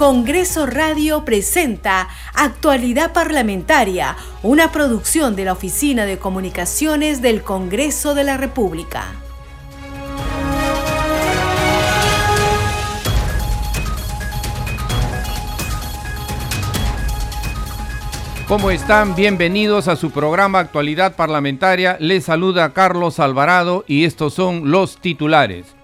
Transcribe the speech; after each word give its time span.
Congreso 0.00 0.64
Radio 0.64 1.26
presenta 1.26 2.08
Actualidad 2.32 3.12
Parlamentaria, 3.12 4.16
una 4.42 4.72
producción 4.72 5.36
de 5.36 5.44
la 5.44 5.52
Oficina 5.52 6.06
de 6.06 6.16
Comunicaciones 6.16 7.20
del 7.20 7.42
Congreso 7.42 8.14
de 8.14 8.24
la 8.24 8.38
República. 8.38 9.04
¿Cómo 18.48 18.70
están? 18.70 19.14
Bienvenidos 19.14 19.86
a 19.86 19.96
su 19.96 20.10
programa 20.12 20.60
Actualidad 20.60 21.14
Parlamentaria. 21.14 21.98
Les 22.00 22.24
saluda 22.24 22.72
Carlos 22.72 23.20
Alvarado 23.20 23.84
y 23.86 24.06
estos 24.06 24.32
son 24.32 24.70
los 24.70 24.96
titulares. 24.96 25.79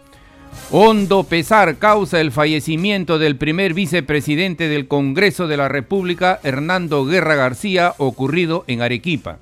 Hondo 0.70 1.22
pesar 1.24 1.76
causa 1.76 2.20
el 2.20 2.32
fallecimiento 2.32 3.18
del 3.18 3.36
primer 3.36 3.72
vicepresidente 3.72 4.68
del 4.68 4.88
Congreso 4.88 5.46
de 5.46 5.56
la 5.56 5.68
República, 5.68 6.40
Hernando 6.42 7.04
Guerra 7.04 7.36
García, 7.36 7.94
ocurrido 7.98 8.64
en 8.66 8.82
Arequipa. 8.82 9.38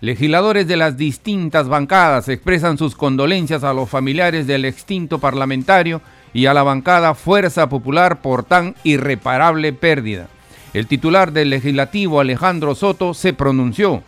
Legisladores 0.00 0.68
de 0.68 0.76
las 0.76 0.96
distintas 0.96 1.66
bancadas 1.66 2.28
expresan 2.28 2.78
sus 2.78 2.94
condolencias 2.94 3.64
a 3.64 3.72
los 3.72 3.90
familiares 3.90 4.46
del 4.46 4.64
extinto 4.64 5.18
parlamentario 5.18 6.00
y 6.32 6.46
a 6.46 6.54
la 6.54 6.62
bancada 6.62 7.14
Fuerza 7.14 7.68
Popular 7.68 8.22
por 8.22 8.44
tan 8.44 8.76
irreparable 8.84 9.72
pérdida. 9.72 10.28
El 10.74 10.86
titular 10.86 11.32
del 11.32 11.50
legislativo, 11.50 12.20
Alejandro 12.20 12.76
Soto, 12.76 13.14
se 13.14 13.32
pronunció. 13.32 14.04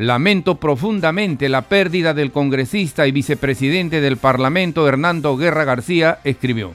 Lamento 0.00 0.54
profundamente 0.54 1.50
la 1.50 1.60
pérdida 1.60 2.14
del 2.14 2.32
congresista 2.32 3.06
y 3.06 3.12
vicepresidente 3.12 4.00
del 4.00 4.16
Parlamento 4.16 4.88
Hernando 4.88 5.36
Guerra 5.36 5.64
García, 5.64 6.20
escribió. 6.24 6.72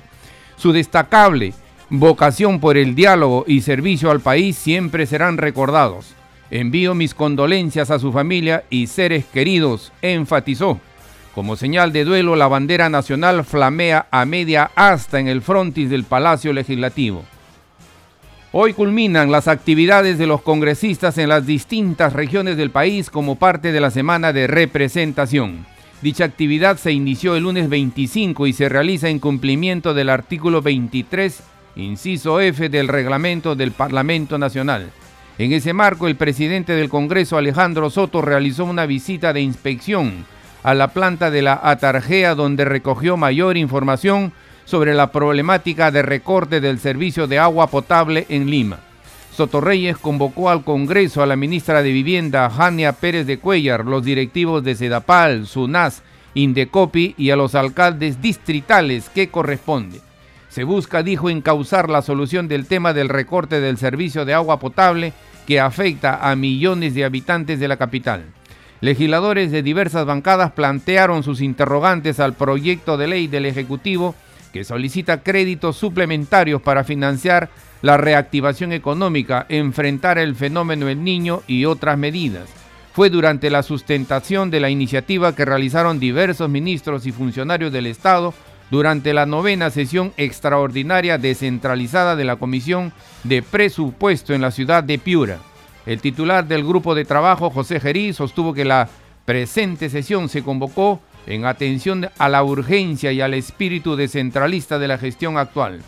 Su 0.58 0.74
destacable 0.74 1.56
vocación 1.90 2.60
por 2.60 2.78
el 2.78 2.94
diálogo 2.94 3.44
y 3.48 3.62
servicio 3.62 4.12
al 4.12 4.20
país 4.20 4.56
siempre 4.56 5.08
serán 5.08 5.38
recordados. 5.38 6.14
Envío 6.52 6.94
mis 6.94 7.16
condolencias 7.16 7.90
a 7.90 7.98
su 7.98 8.12
familia 8.12 8.64
y 8.70 8.86
seres 8.86 9.26
queridos, 9.26 9.92
enfatizó. 10.04 10.80
Como 11.34 11.56
señal 11.56 11.92
de 11.94 12.06
duelo, 12.06 12.36
la 12.36 12.48
bandera 12.48 12.90
nacional 12.90 13.44
flamea 13.44 14.06
a 14.12 14.26
media 14.26 14.70
asta 14.76 15.20
en 15.20 15.28
el 15.28 15.42
frontis 15.42 15.90
del 15.90 16.04
Palacio 16.04 16.54
Legislativo. 16.54 17.26
Hoy 18.58 18.72
culminan 18.72 19.34
las 19.34 19.50
actividades 19.50 20.18
de 20.18 20.28
los 20.28 20.42
congresistas 20.42 21.18
en 21.18 21.28
las 21.28 21.46
distintas 21.46 22.14
regiones 22.14 22.56
del 22.56 22.72
país 22.72 23.10
como 23.10 23.36
parte 23.36 23.74
de 23.74 23.82
la 23.82 23.92
semana 23.92 24.32
de 24.32 24.48
representación. 24.48 25.66
Dicha 26.02 26.24
actividad 26.24 26.78
se 26.78 26.94
inició 26.94 27.36
el 27.36 27.44
lunes 27.44 27.68
25 27.68 28.48
y 28.48 28.54
se 28.54 28.70
realiza 28.70 29.10
en 29.10 29.20
cumplimiento 29.20 29.94
del 29.94 30.10
artículo 30.10 30.62
23, 30.62 31.44
inciso 31.76 32.40
F 32.40 32.70
del 32.70 32.88
reglamento 32.88 33.58
del 33.58 33.74
Parlamento 33.74 34.38
Nacional. 34.38 34.90
En 35.38 35.52
ese 35.52 35.74
marco, 35.74 36.08
el 36.08 36.16
presidente 36.16 36.78
del 36.78 36.88
Congreso, 36.88 37.38
Alejandro 37.38 37.90
Soto, 37.90 38.22
realizó 38.22 38.64
una 38.64 38.86
visita 38.86 39.34
de 39.34 39.42
inspección 39.42 40.26
a 40.64 40.74
la 40.74 40.94
planta 40.94 41.30
de 41.30 41.42
la 41.42 41.60
Atarjea 41.62 42.36
donde 42.36 42.64
recogió 42.64 43.18
mayor 43.18 43.58
información 43.58 44.32
sobre 44.66 44.94
la 44.94 45.12
problemática 45.12 45.92
de 45.92 46.02
recorte 46.02 46.60
del 46.60 46.80
servicio 46.80 47.28
de 47.28 47.40
agua 47.40 47.68
potable 47.68 48.26
en 48.30 48.50
Lima. 48.50 48.80
Sotorreyes 49.32 49.98
convocó 49.98 50.50
al 50.50 50.64
Congreso 50.64 51.22
a 51.22 51.26
la 51.26 51.36
ministra 51.36 51.84
de 51.84 51.92
Vivienda, 51.92 52.50
Jania 52.50 52.94
Pérez 52.94 53.28
de 53.28 53.38
Cuellar, 53.38 53.86
los 53.86 54.04
directivos 54.04 54.64
de 54.64 54.76
Sedapal, 54.76 55.46
SUNAS, 55.46 56.04
Indecopi 56.34 57.16
y 57.18 57.30
a 57.30 57.36
los 57.36 57.54
alcaldes 57.56 58.22
distritales 58.22 59.10
que 59.10 59.30
corresponde. 59.30 60.02
Se 60.50 60.64
busca, 60.64 61.04
dijo, 61.04 61.30
encauzar 61.30 61.90
la 61.90 62.02
solución 62.02 62.48
del 62.48 62.66
tema 62.66 62.94
del 62.94 63.10
recorte 63.10 63.60
del 63.60 63.78
servicio 63.78 64.24
de 64.24 64.34
agua 64.34 64.58
potable 64.58 65.12
que 65.46 65.60
afecta 65.60 66.30
a 66.30 66.36
millones 66.36 66.94
de 66.94 67.04
habitantes 67.04 67.60
de 67.60 67.68
la 67.68 67.76
capital. 67.78 68.24
Legisladores 68.80 69.52
de 69.52 69.64
diversas 69.64 70.06
bancadas 70.06 70.52
plantearon 70.52 71.24
sus 71.24 71.42
interrogantes 71.42 72.20
al 72.20 72.34
proyecto 72.34 72.98
de 72.98 73.08
ley 73.08 73.28
del 73.28 73.46
Ejecutivo 73.46 74.16
que 74.56 74.64
solicita 74.64 75.22
créditos 75.22 75.76
suplementarios 75.76 76.62
para 76.62 76.86
financiar 76.86 77.50
la 77.82 77.98
reactivación 77.98 78.72
económica, 78.72 79.46
enfrentar 79.50 80.18
el 80.18 80.34
fenómeno 80.34 80.88
El 80.88 81.04
Niño 81.04 81.44
y 81.46 81.66
otras 81.66 81.98
medidas. 81.98 82.48
Fue 82.94 83.10
durante 83.10 83.50
la 83.50 83.64
sustentación 83.64 84.52
de 84.52 84.62
la 84.62 84.70
iniciativa 84.70 85.36
que 85.36 85.44
realizaron 85.44 86.00
diversos 86.00 86.50
ministros 86.50 87.06
y 87.06 87.12
funcionarios 87.12 87.74
del 87.74 87.86
Estado 87.86 88.34
durante 88.72 89.14
la 89.14 89.26
novena 89.26 89.72
sesión 89.72 90.14
extraordinaria 90.16 91.18
descentralizada 91.18 92.16
de 92.16 92.24
la 92.24 92.38
Comisión 92.38 92.94
de 93.26 93.42
Presupuesto 93.42 94.34
en 94.34 94.40
la 94.40 94.52
ciudad 94.52 94.86
de 94.86 95.00
Piura. 95.00 95.40
El 95.86 96.00
titular 96.00 96.48
del 96.48 96.64
grupo 96.64 96.96
de 96.96 97.04
trabajo, 97.04 97.50
José 97.50 97.82
Gerí, 97.82 98.14
sostuvo 98.14 98.54
que 98.54 98.64
la 98.64 98.88
presente 99.26 99.90
sesión 99.90 100.30
se 100.30 100.44
convocó 100.44 101.02
en 101.28 101.46
atención 101.46 102.10
a 102.18 102.30
la 102.30 102.44
urgencia 102.44 103.12
y 103.12 103.22
al 103.22 103.34
espíritu 103.34 103.96
descentralista 103.96 104.80
de 104.80 104.88
la 104.88 104.98
gestión 104.98 105.38
actual. 105.38 105.82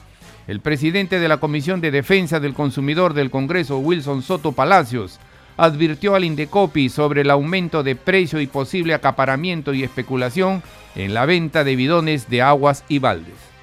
El 0.48 0.62
presidente 0.62 1.20
de 1.20 1.28
la 1.28 1.38
Comisión 1.38 1.82
de 1.82 1.92
Defensa 1.92 2.40
del 2.40 2.54
Consumidor 2.54 3.14
del 3.14 3.30
Congreso, 3.30 3.80
Wilson 3.80 4.22
Soto 4.22 4.54
Palacios, 4.54 5.20
advirtió 5.58 6.16
al 6.16 6.24
Indecopi 6.24 6.90
sobre 6.90 7.22
el 7.22 7.32
aumento 7.32 7.84
de 7.84 7.96
precio 7.96 8.40
y 8.40 8.48
posible 8.48 8.94
acaparamiento 8.94 9.74
y 9.74 9.84
especulación 9.84 10.64
en 10.96 11.14
la 11.14 11.26
venta 11.26 11.64
de 11.64 11.76
bidones 11.76 12.30
de 12.30 12.42
aguas 12.42 12.84
y 12.88 13.00
baldes. 13.00 13.57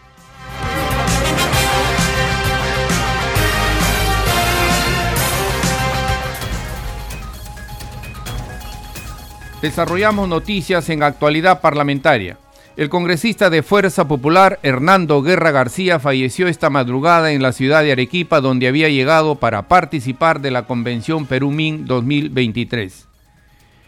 Desarrollamos 9.64 10.28
noticias 10.28 10.90
en 10.90 11.02
actualidad 11.02 11.62
parlamentaria. 11.62 12.36
El 12.76 12.90
congresista 12.90 13.48
de 13.48 13.62
Fuerza 13.62 14.06
Popular, 14.06 14.58
Hernando 14.62 15.22
Guerra 15.22 15.52
García, 15.52 15.98
falleció 15.98 16.48
esta 16.48 16.68
madrugada 16.68 17.32
en 17.32 17.40
la 17.40 17.52
ciudad 17.52 17.82
de 17.82 17.92
Arequipa, 17.92 18.42
donde 18.42 18.68
había 18.68 18.90
llegado 18.90 19.36
para 19.36 19.66
participar 19.66 20.42
de 20.42 20.50
la 20.50 20.66
Convención 20.66 21.24
Perú-MIN 21.24 21.86
2023. 21.86 23.08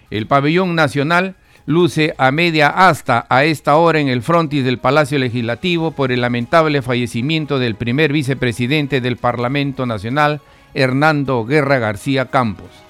El 0.08 0.26
pabellón 0.26 0.74
nacional 0.76 1.36
luce 1.66 2.14
a 2.16 2.30
media 2.30 2.68
asta 2.68 3.26
a 3.28 3.44
esta 3.44 3.76
hora 3.76 4.00
en 4.00 4.08
el 4.08 4.22
frontis 4.22 4.64
del 4.64 4.78
Palacio 4.78 5.18
Legislativo 5.18 5.90
por 5.90 6.10
el 6.10 6.22
lamentable 6.22 6.80
fallecimiento 6.80 7.58
del 7.58 7.74
primer 7.74 8.14
vicepresidente 8.14 9.02
del 9.02 9.18
Parlamento 9.18 9.84
Nacional, 9.84 10.40
Hernando 10.72 11.44
Guerra 11.44 11.78
García 11.78 12.30
Campos. 12.30 12.85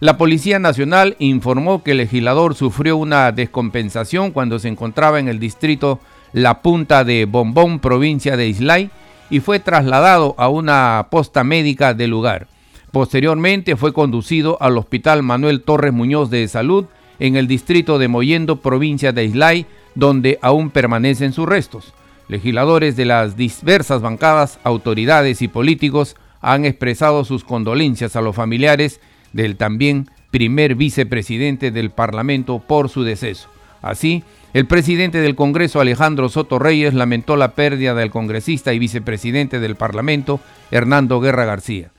La 0.00 0.16
Policía 0.16 0.58
Nacional 0.58 1.16
informó 1.18 1.82
que 1.82 1.90
el 1.90 1.98
legislador 1.98 2.54
sufrió 2.54 2.96
una 2.96 3.32
descompensación 3.32 4.30
cuando 4.30 4.58
se 4.58 4.68
encontraba 4.68 5.20
en 5.20 5.28
el 5.28 5.38
distrito 5.38 6.00
La 6.32 6.62
Punta 6.62 7.04
de 7.04 7.26
Bombón, 7.26 7.80
provincia 7.80 8.36
de 8.36 8.48
Islay, 8.48 8.90
y 9.28 9.40
fue 9.40 9.60
trasladado 9.60 10.34
a 10.38 10.48
una 10.48 11.08
posta 11.10 11.44
médica 11.44 11.94
del 11.94 12.10
lugar. 12.10 12.48
Posteriormente 12.90 13.76
fue 13.76 13.92
conducido 13.92 14.56
al 14.60 14.76
Hospital 14.76 15.22
Manuel 15.22 15.62
Torres 15.62 15.92
Muñoz 15.92 16.30
de 16.30 16.48
Salud 16.48 16.86
en 17.18 17.36
el 17.36 17.46
distrito 17.46 17.98
de 17.98 18.08
Moyendo, 18.08 18.56
provincia 18.56 19.12
de 19.12 19.26
Islay, 19.26 19.66
donde 20.00 20.38
aún 20.40 20.70
permanecen 20.70 21.32
sus 21.32 21.46
restos. 21.46 21.92
Legisladores 22.26 22.96
de 22.96 23.04
las 23.04 23.36
diversas 23.36 24.00
bancadas, 24.00 24.58
autoridades 24.64 25.42
y 25.42 25.48
políticos 25.48 26.16
han 26.40 26.64
expresado 26.64 27.24
sus 27.24 27.44
condolencias 27.44 28.16
a 28.16 28.22
los 28.22 28.34
familiares 28.34 29.00
del 29.34 29.56
también 29.56 30.08
primer 30.30 30.74
vicepresidente 30.74 31.70
del 31.70 31.90
Parlamento 31.90 32.60
por 32.60 32.88
su 32.88 33.02
deceso. 33.02 33.50
Así, 33.82 34.24
el 34.54 34.66
presidente 34.66 35.18
del 35.18 35.36
Congreso, 35.36 35.80
Alejandro 35.80 36.30
Soto 36.30 36.58
Reyes, 36.58 36.94
lamentó 36.94 37.36
la 37.36 37.52
pérdida 37.52 37.94
del 37.94 38.10
congresista 38.10 38.72
y 38.72 38.78
vicepresidente 38.78 39.60
del 39.60 39.76
Parlamento, 39.76 40.40
Hernando 40.70 41.20
Guerra 41.20 41.44
García. 41.44 41.90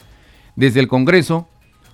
Desde 0.55 0.79
el 0.79 0.87
Congreso, 0.87 1.47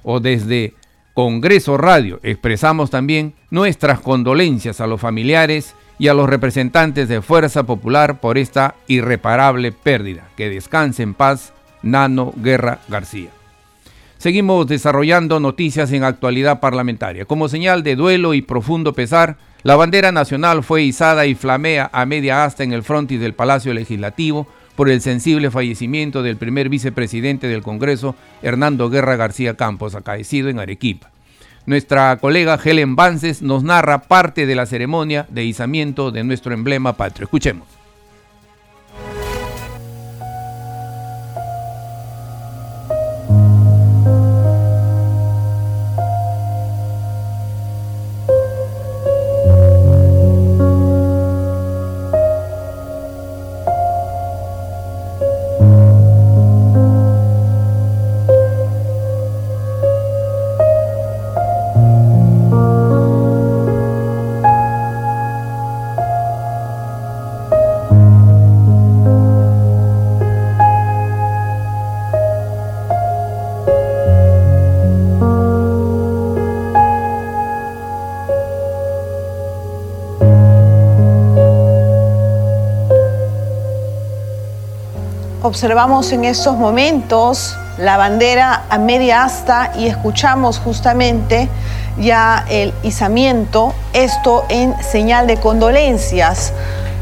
o 0.04 0.22
desde 0.22 0.74
Congreso 1.14 1.78
Radio 1.78 2.22
expresamos 2.24 2.92
también 2.92 3.34
nuestras 3.50 4.00
condolencias 4.00 4.80
a 4.80 4.88
los 4.88 5.02
familiares 5.02 5.76
y 6.00 6.08
a 6.08 6.14
los 6.14 6.30
representantes 6.30 7.08
de 7.10 7.22
Fuerza 7.22 7.64
Popular 7.64 8.20
por 8.20 8.38
esta 8.38 8.76
irreparable 8.88 9.72
pérdida. 9.72 10.30
Que 10.36 10.50
descanse 10.50 11.04
en 11.04 11.14
paz 11.14 11.54
Nano 11.82 12.34
Guerra 12.38 12.80
García. 12.88 13.30
Seguimos 14.18 14.68
desarrollando 14.68 15.40
noticias 15.40 15.92
en 15.92 16.04
actualidad 16.04 16.60
parlamentaria. 16.60 17.26
Como 17.26 17.50
señal 17.50 17.84
de 17.84 17.96
duelo 17.96 18.34
y 18.34 18.42
profundo 18.42 18.94
pesar, 18.94 19.38
la 19.64 19.76
bandera 19.76 20.12
nacional 20.12 20.64
fue 20.64 20.84
izada 20.84 21.26
y 21.26 21.36
flamea 21.36 21.90
a 21.94 22.06
media 22.06 22.44
asta 22.44 22.64
en 22.64 22.74
el 22.74 22.84
frontis 22.84 23.20
del 23.20 23.34
Palacio 23.34 23.74
Legislativo 23.74 24.48
por 24.76 24.90
el 24.90 25.02
sensible 25.02 25.52
fallecimiento 25.52 26.24
del 26.24 26.38
primer 26.38 26.70
vicepresidente 26.70 27.48
del 27.48 27.64
Congreso, 27.64 28.16
Hernando 28.44 28.90
Guerra 28.90 29.16
García 29.16 29.56
Campos, 29.56 29.96
acaecido 29.96 30.50
en 30.50 30.60
Arequipa. 30.60 31.10
Nuestra 31.68 32.16
colega 32.16 32.58
Helen 32.64 32.96
Vances 32.96 33.42
nos 33.42 33.62
narra 33.62 34.04
parte 34.04 34.46
de 34.46 34.56
la 34.56 34.66
ceremonia 34.66 35.26
de 35.28 35.44
izamiento 35.44 36.12
de 36.12 36.24
nuestro 36.24 36.54
emblema 36.54 36.94
patrio. 36.94 37.26
Escuchemos. 37.26 37.77
Observamos 85.48 86.12
en 86.12 86.26
estos 86.26 86.58
momentos 86.58 87.58
la 87.78 87.96
bandera 87.96 88.64
a 88.70 88.78
media 88.78 89.24
asta 89.24 89.72
y 89.78 89.88
escuchamos 89.88 90.60
justamente 90.60 91.48
ya 91.98 92.46
el 92.50 92.74
izamiento, 92.84 93.74
esto 93.94 94.46
en 94.50 94.76
señal 94.84 95.26
de 95.26 95.38
condolencias 95.38 96.52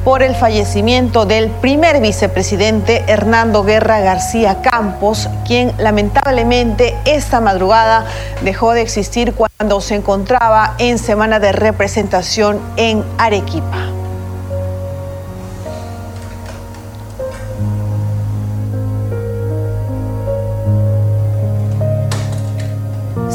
por 0.03 0.21
el 0.21 0.35
fallecimiento 0.35 1.25
del 1.25 1.49
primer 1.49 1.99
vicepresidente 1.99 3.03
Hernando 3.07 3.63
Guerra 3.63 3.99
García 4.01 4.61
Campos, 4.61 5.27
quien 5.47 5.73
lamentablemente 5.79 6.95
esta 7.05 7.41
madrugada 7.41 8.05
dejó 8.43 8.73
de 8.73 8.83
existir 8.83 9.33
cuando 9.33 9.81
se 9.81 9.95
encontraba 9.95 10.75
en 10.77 10.99
semana 10.99 11.39
de 11.39 11.51
representación 11.51 12.59
en 12.77 13.03
Arequipa. 13.17 13.94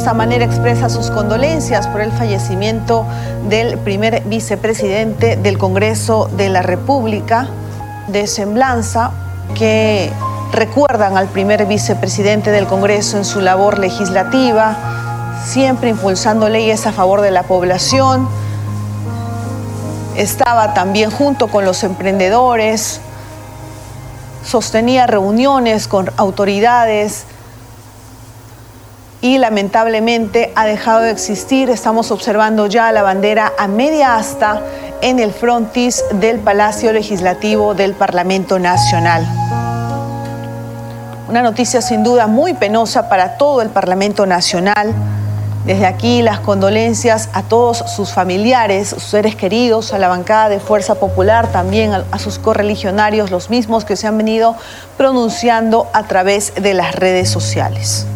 Esta 0.00 0.14
manera 0.14 0.46
expresa 0.46 0.88
sus 0.88 1.10
condolencias 1.10 1.86
por 1.86 2.00
el 2.00 2.10
fallecimiento 2.10 3.04
del 3.50 3.76
primer 3.76 4.22
vicepresidente 4.22 5.36
del 5.36 5.58
Congreso 5.58 6.30
de 6.38 6.48
la 6.48 6.62
República 6.62 7.48
de 8.08 8.26
Semblanza, 8.26 9.10
que 9.54 10.10
recuerdan 10.52 11.18
al 11.18 11.28
primer 11.28 11.66
vicepresidente 11.66 12.50
del 12.50 12.66
Congreso 12.66 13.18
en 13.18 13.26
su 13.26 13.42
labor 13.42 13.78
legislativa, 13.78 14.74
siempre 15.44 15.90
impulsando 15.90 16.48
leyes 16.48 16.86
a 16.86 16.92
favor 16.92 17.20
de 17.20 17.32
la 17.32 17.42
población. 17.42 18.26
Estaba 20.16 20.72
también 20.72 21.10
junto 21.10 21.48
con 21.48 21.66
los 21.66 21.84
emprendedores, 21.84 23.02
sostenía 24.46 25.06
reuniones 25.06 25.88
con 25.88 26.10
autoridades 26.16 27.26
y 29.22 29.38
lamentablemente 29.38 30.52
ha 30.54 30.64
dejado 30.64 31.00
de 31.00 31.10
existir. 31.10 31.70
Estamos 31.70 32.10
observando 32.10 32.66
ya 32.66 32.90
la 32.92 33.02
bandera 33.02 33.52
a 33.58 33.68
media 33.68 34.16
asta 34.16 34.62
en 35.02 35.18
el 35.18 35.32
frontis 35.32 36.04
del 36.12 36.38
Palacio 36.38 36.92
Legislativo 36.92 37.74
del 37.74 37.94
Parlamento 37.94 38.58
Nacional. 38.58 39.26
Una 41.28 41.42
noticia 41.42 41.80
sin 41.80 42.02
duda 42.02 42.26
muy 42.26 42.54
penosa 42.54 43.08
para 43.08 43.36
todo 43.36 43.62
el 43.62 43.68
Parlamento 43.68 44.26
Nacional. 44.26 44.92
Desde 45.64 45.86
aquí 45.86 46.22
las 46.22 46.40
condolencias 46.40 47.28
a 47.34 47.42
todos 47.42 47.84
sus 47.94 48.12
familiares, 48.12 48.88
sus 48.88 49.04
seres 49.04 49.36
queridos, 49.36 49.92
a 49.92 49.98
la 49.98 50.08
bancada 50.08 50.48
de 50.48 50.58
Fuerza 50.58 50.94
Popular, 50.94 51.46
también 51.52 51.92
a, 51.92 52.18
sus 52.18 52.38
correligionarios, 52.38 53.30
los 53.30 53.50
mismos 53.50 53.84
que 53.84 53.94
se 53.96 54.06
han 54.06 54.16
venido 54.16 54.56
pronunciando 54.96 55.88
a 55.92 56.04
través 56.04 56.54
de 56.54 56.72
las 56.74 56.94
redes 56.94 57.28
sociales. 57.28 58.06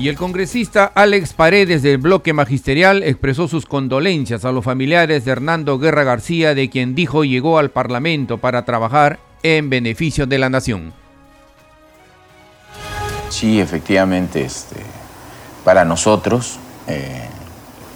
Y 0.00 0.08
el 0.08 0.16
congresista 0.16 0.86
Alex 0.94 1.34
Paredes 1.34 1.82
del 1.82 1.98
bloque 1.98 2.32
magisterial 2.32 3.02
expresó 3.02 3.48
sus 3.48 3.66
condolencias 3.66 4.46
a 4.46 4.50
los 4.50 4.64
familiares 4.64 5.26
de 5.26 5.32
Hernando 5.32 5.78
Guerra 5.78 6.04
García, 6.04 6.54
de 6.54 6.70
quien 6.70 6.94
dijo 6.94 7.22
llegó 7.22 7.58
al 7.58 7.68
Parlamento 7.68 8.38
para 8.38 8.64
trabajar 8.64 9.18
en 9.42 9.68
beneficio 9.68 10.26
de 10.26 10.38
la 10.38 10.48
nación. 10.48 10.94
Sí, 13.28 13.60
efectivamente, 13.60 14.42
este, 14.42 14.76
para 15.66 15.84
nosotros, 15.84 16.58
eh, 16.86 17.28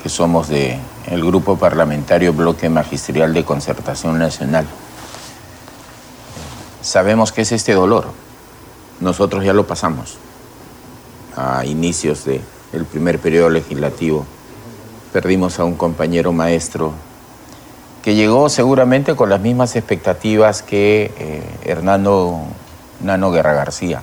que 0.02 0.10
somos 0.10 0.48
del 0.48 0.78
el 1.06 1.24
grupo 1.24 1.56
parlamentario 1.58 2.34
Bloque 2.34 2.68
Magisterial 2.68 3.32
de 3.32 3.44
Concertación 3.44 4.18
Nacional, 4.18 4.66
sabemos 6.82 7.32
que 7.32 7.40
es 7.40 7.52
este 7.52 7.72
dolor. 7.72 8.08
Nosotros 9.00 9.42
ya 9.42 9.54
lo 9.54 9.66
pasamos 9.66 10.18
a 11.36 11.64
inicios 11.64 12.24
del 12.24 12.84
primer 12.84 13.18
periodo 13.18 13.50
legislativo. 13.50 14.24
Perdimos 15.12 15.58
a 15.58 15.64
un 15.64 15.74
compañero 15.74 16.32
maestro 16.32 16.92
que 18.02 18.14
llegó 18.14 18.48
seguramente 18.48 19.16
con 19.16 19.30
las 19.30 19.40
mismas 19.40 19.76
expectativas 19.76 20.62
que 20.62 21.12
eh, 21.16 21.42
Hernando 21.64 22.38
Nano 23.00 23.30
Guerra 23.30 23.54
García, 23.54 24.02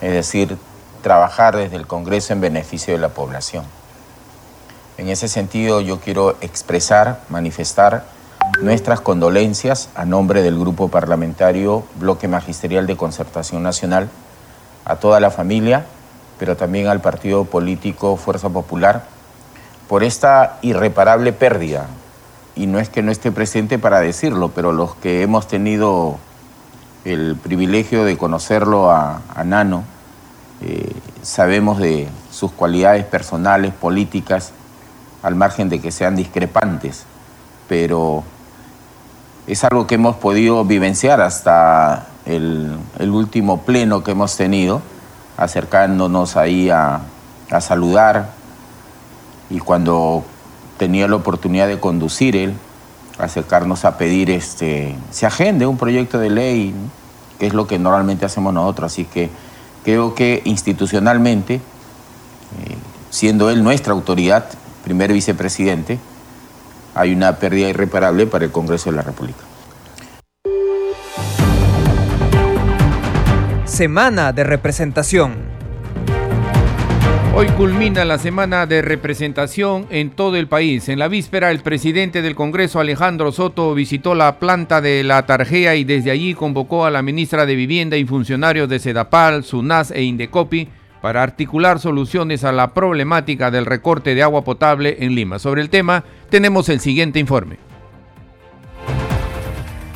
es 0.00 0.12
decir, 0.12 0.56
trabajar 1.02 1.56
desde 1.56 1.76
el 1.76 1.86
Congreso 1.86 2.32
en 2.32 2.40
beneficio 2.40 2.94
de 2.94 3.00
la 3.00 3.10
población. 3.10 3.64
En 4.96 5.08
ese 5.08 5.28
sentido 5.28 5.80
yo 5.80 6.00
quiero 6.00 6.36
expresar, 6.40 7.20
manifestar 7.28 8.04
nuestras 8.62 9.00
condolencias 9.00 9.90
a 9.94 10.04
nombre 10.04 10.42
del 10.42 10.58
Grupo 10.58 10.88
Parlamentario 10.88 11.84
Bloque 12.00 12.28
Magisterial 12.28 12.86
de 12.86 12.96
Concertación 12.96 13.62
Nacional, 13.62 14.08
a 14.84 14.96
toda 14.96 15.20
la 15.20 15.30
familia 15.30 15.84
pero 16.38 16.56
también 16.56 16.86
al 16.86 17.00
partido 17.00 17.44
político 17.44 18.16
Fuerza 18.16 18.48
Popular, 18.48 19.04
por 19.88 20.04
esta 20.04 20.58
irreparable 20.62 21.32
pérdida. 21.32 21.86
Y 22.54 22.66
no 22.66 22.78
es 22.78 22.88
que 22.88 23.02
no 23.02 23.10
esté 23.10 23.32
presente 23.32 23.78
para 23.78 24.00
decirlo, 24.00 24.50
pero 24.54 24.72
los 24.72 24.94
que 24.96 25.22
hemos 25.22 25.48
tenido 25.48 26.18
el 27.04 27.36
privilegio 27.36 28.04
de 28.04 28.16
conocerlo 28.16 28.90
a, 28.90 29.20
Nano, 29.44 29.84
eh, 30.60 30.92
sabemos 31.22 31.78
de 31.78 32.08
sus 32.30 32.52
cualidades 32.52 33.04
personales, 33.04 33.72
políticas, 33.72 34.52
al 35.22 35.34
margen 35.34 35.68
de 35.68 35.80
que 35.80 35.90
sean 35.90 36.16
discrepantes, 36.16 37.04
pero 37.68 38.22
es 39.46 39.64
algo 39.64 39.86
que 39.86 39.96
hemos 39.96 40.16
podido 40.16 40.64
vivenciar 40.64 41.20
hasta 41.20 42.06
el 42.26 42.78
último 43.00 43.62
pleno 43.62 44.04
que 44.04 44.10
hemos 44.10 44.36
tenido 44.36 44.82
acercándonos 45.38 46.36
ahí 46.36 46.68
a, 46.68 47.00
saludar 47.60 48.32
y 49.48 49.58
cuando 49.58 50.22
tenía 50.76 51.08
la 51.08 51.16
oportunidad 51.16 51.66
de 51.66 51.80
conducir 51.80 52.36
él, 52.36 52.52
acercarnos 53.18 53.86
a 53.86 53.96
pedir 53.96 54.28
este, 54.28 54.94
se 55.10 55.24
agende 55.24 55.66
un 55.66 55.78
proyecto 55.78 56.18
de 56.18 56.28
ley 56.28 56.74
que 57.38 57.46
es 57.46 57.54
lo 57.54 57.66
que 57.66 57.78
normalmente 57.78 58.26
hacemos 58.26 58.52
nosotros. 58.52 58.92
Así 58.92 59.04
que 59.06 59.30
creo 59.82 60.14
que 60.14 60.42
institucionalmente, 60.44 61.54
eh, 61.54 61.60
siendo 63.08 63.48
él 63.48 63.62
nuestra 63.62 63.94
autoridad, 63.94 64.44
primer 64.84 65.12
vicepresidente, 65.12 65.98
hay 66.94 67.14
una 67.14 67.36
pérdida 67.36 67.68
irreparable 67.68 68.26
para 68.26 68.44
el 68.44 68.52
Congreso 68.52 68.90
de 68.90 68.96
la 68.96 69.02
República. 69.02 69.47
Semana 73.78 74.32
de 74.32 74.42
representación. 74.42 75.36
Hoy 77.32 77.46
culmina 77.56 78.04
la 78.04 78.18
semana 78.18 78.66
de 78.66 78.82
representación 78.82 79.86
en 79.90 80.10
todo 80.10 80.34
el 80.34 80.48
país. 80.48 80.88
En 80.88 80.98
la 80.98 81.06
víspera, 81.06 81.52
el 81.52 81.60
presidente 81.60 82.20
del 82.20 82.34
Congreso, 82.34 82.80
Alejandro 82.80 83.30
Soto, 83.30 83.72
visitó 83.74 84.16
la 84.16 84.40
planta 84.40 84.80
de 84.80 85.04
la 85.04 85.24
Tarjea 85.26 85.76
y 85.76 85.84
desde 85.84 86.10
allí 86.10 86.34
convocó 86.34 86.86
a 86.86 86.90
la 86.90 87.02
ministra 87.02 87.46
de 87.46 87.54
Vivienda 87.54 87.96
y 87.96 88.04
funcionarios 88.04 88.68
de 88.68 88.80
Sedapal, 88.80 89.44
SUNAS 89.44 89.92
e 89.92 90.02
Indecopi 90.02 90.66
para 91.00 91.22
articular 91.22 91.78
soluciones 91.78 92.42
a 92.42 92.50
la 92.50 92.74
problemática 92.74 93.52
del 93.52 93.64
recorte 93.64 94.16
de 94.16 94.24
agua 94.24 94.42
potable 94.42 94.96
en 94.98 95.14
Lima. 95.14 95.38
Sobre 95.38 95.62
el 95.62 95.70
tema, 95.70 96.02
tenemos 96.30 96.68
el 96.68 96.80
siguiente 96.80 97.20
informe. 97.20 97.67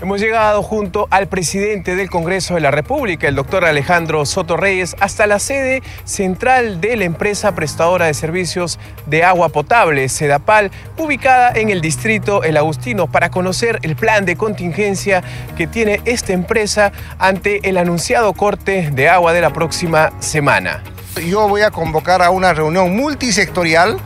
Hemos 0.02 0.20
llegado 0.20 0.64
junto 0.64 1.06
al 1.12 1.28
presidente 1.28 1.94
del 1.94 2.10
Congreso 2.10 2.56
de 2.56 2.60
la 2.60 2.72
República, 2.72 3.28
el 3.28 3.36
doctor 3.36 3.64
Alejandro 3.64 4.26
Soto 4.26 4.56
Reyes, 4.56 4.96
hasta 4.98 5.28
la 5.28 5.38
sede 5.38 5.80
central 6.02 6.80
de 6.80 6.96
la 6.96 7.04
empresa 7.04 7.54
prestadora 7.54 8.06
de 8.06 8.14
servicios 8.14 8.80
de 9.06 9.22
agua 9.22 9.50
potable, 9.50 10.08
Sedapal, 10.08 10.72
ubicada 10.98 11.52
en 11.54 11.70
el 11.70 11.80
distrito 11.80 12.42
El 12.42 12.56
Agustino, 12.56 13.06
para 13.06 13.30
conocer 13.30 13.78
el 13.82 13.94
plan 13.94 14.24
de 14.24 14.34
contingencia 14.34 15.22
que 15.56 15.68
tiene 15.68 16.00
esta 16.04 16.32
empresa 16.32 16.90
ante 17.20 17.68
el 17.68 17.76
anunciado 17.76 18.32
corte 18.32 18.90
de 18.90 19.08
agua 19.08 19.32
de 19.32 19.40
la 19.40 19.52
próxima 19.52 20.12
semana. 20.18 20.82
Yo 21.24 21.46
voy 21.46 21.62
a 21.62 21.70
convocar 21.70 22.22
a 22.22 22.30
una 22.30 22.52
reunión 22.52 22.96
multisectorial 22.96 23.98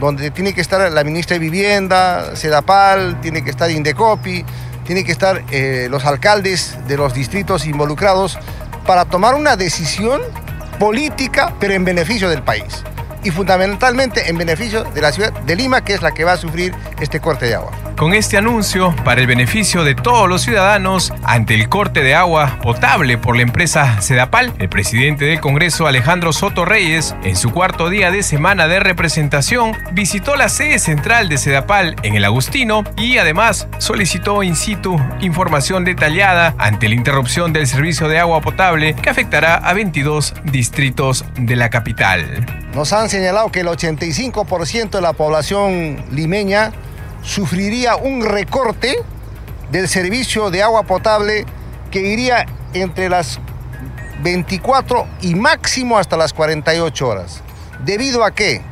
donde 0.00 0.30
tiene 0.30 0.54
que 0.54 0.62
estar 0.62 0.90
la 0.90 1.04
ministra 1.04 1.34
de 1.34 1.40
Vivienda, 1.40 2.34
Sedapal, 2.36 3.20
tiene 3.20 3.44
que 3.44 3.50
estar 3.50 3.70
Indecopi, 3.70 4.44
tienen 4.84 5.04
que 5.04 5.12
estar 5.12 5.44
eh, 5.50 5.88
los 5.90 6.04
alcaldes 6.04 6.78
de 6.86 6.96
los 6.96 7.14
distritos 7.14 7.66
involucrados 7.66 8.38
para 8.86 9.04
tomar 9.04 9.34
una 9.34 9.56
decisión 9.56 10.20
política, 10.78 11.54
pero 11.60 11.74
en 11.74 11.84
beneficio 11.84 12.28
del 12.28 12.42
país. 12.42 12.82
Y 13.24 13.30
fundamentalmente 13.30 14.28
en 14.28 14.36
beneficio 14.36 14.84
de 14.84 15.00
la 15.00 15.12
ciudad 15.12 15.32
de 15.32 15.56
Lima, 15.56 15.84
que 15.84 15.94
es 15.94 16.02
la 16.02 16.12
que 16.12 16.24
va 16.24 16.32
a 16.32 16.36
sufrir 16.36 16.74
este 17.00 17.20
corte 17.20 17.46
de 17.46 17.54
agua. 17.54 17.81
Con 17.96 18.14
este 18.14 18.36
anuncio, 18.36 18.94
para 19.04 19.20
el 19.20 19.26
beneficio 19.26 19.84
de 19.84 19.94
todos 19.94 20.28
los 20.28 20.42
ciudadanos, 20.42 21.12
ante 21.22 21.54
el 21.54 21.68
corte 21.68 22.02
de 22.02 22.14
agua 22.14 22.58
potable 22.62 23.16
por 23.16 23.36
la 23.36 23.42
empresa 23.42 24.00
Sedapal, 24.00 24.52
el 24.58 24.68
presidente 24.68 25.24
del 25.24 25.40
Congreso, 25.40 25.86
Alejandro 25.86 26.32
Soto 26.32 26.64
Reyes, 26.64 27.14
en 27.22 27.36
su 27.36 27.52
cuarto 27.52 27.90
día 27.90 28.10
de 28.10 28.22
semana 28.22 28.66
de 28.66 28.80
representación, 28.80 29.72
visitó 29.92 30.34
la 30.34 30.48
sede 30.48 30.78
central 30.78 31.28
de 31.28 31.38
Sedapal 31.38 31.94
en 32.02 32.14
el 32.16 32.24
Agustino 32.24 32.82
y 32.96 33.18
además 33.18 33.68
solicitó 33.78 34.42
in 34.42 34.56
situ 34.56 34.96
información 35.20 35.84
detallada 35.84 36.54
ante 36.58 36.88
la 36.88 36.96
interrupción 36.96 37.52
del 37.52 37.66
servicio 37.66 38.08
de 38.08 38.18
agua 38.18 38.40
potable 38.40 38.94
que 38.94 39.10
afectará 39.10 39.56
a 39.56 39.72
22 39.74 40.34
distritos 40.44 41.24
de 41.36 41.54
la 41.54 41.70
capital. 41.70 42.46
Nos 42.74 42.92
han 42.92 43.08
señalado 43.08 43.50
que 43.50 43.60
el 43.60 43.68
85% 43.68 44.90
de 44.90 45.00
la 45.02 45.12
población 45.12 46.02
limeña 46.10 46.72
sufriría 47.22 47.96
un 47.96 48.24
recorte 48.24 48.96
del 49.70 49.88
servicio 49.88 50.50
de 50.50 50.62
agua 50.62 50.82
potable 50.82 51.46
que 51.90 52.00
iría 52.00 52.46
entre 52.74 53.08
las 53.08 53.38
24 54.22 55.06
y 55.22 55.34
máximo 55.34 55.98
hasta 55.98 56.16
las 56.16 56.32
48 56.32 57.08
horas. 57.08 57.42
¿Debido 57.84 58.24
a 58.24 58.32
qué? 58.32 58.62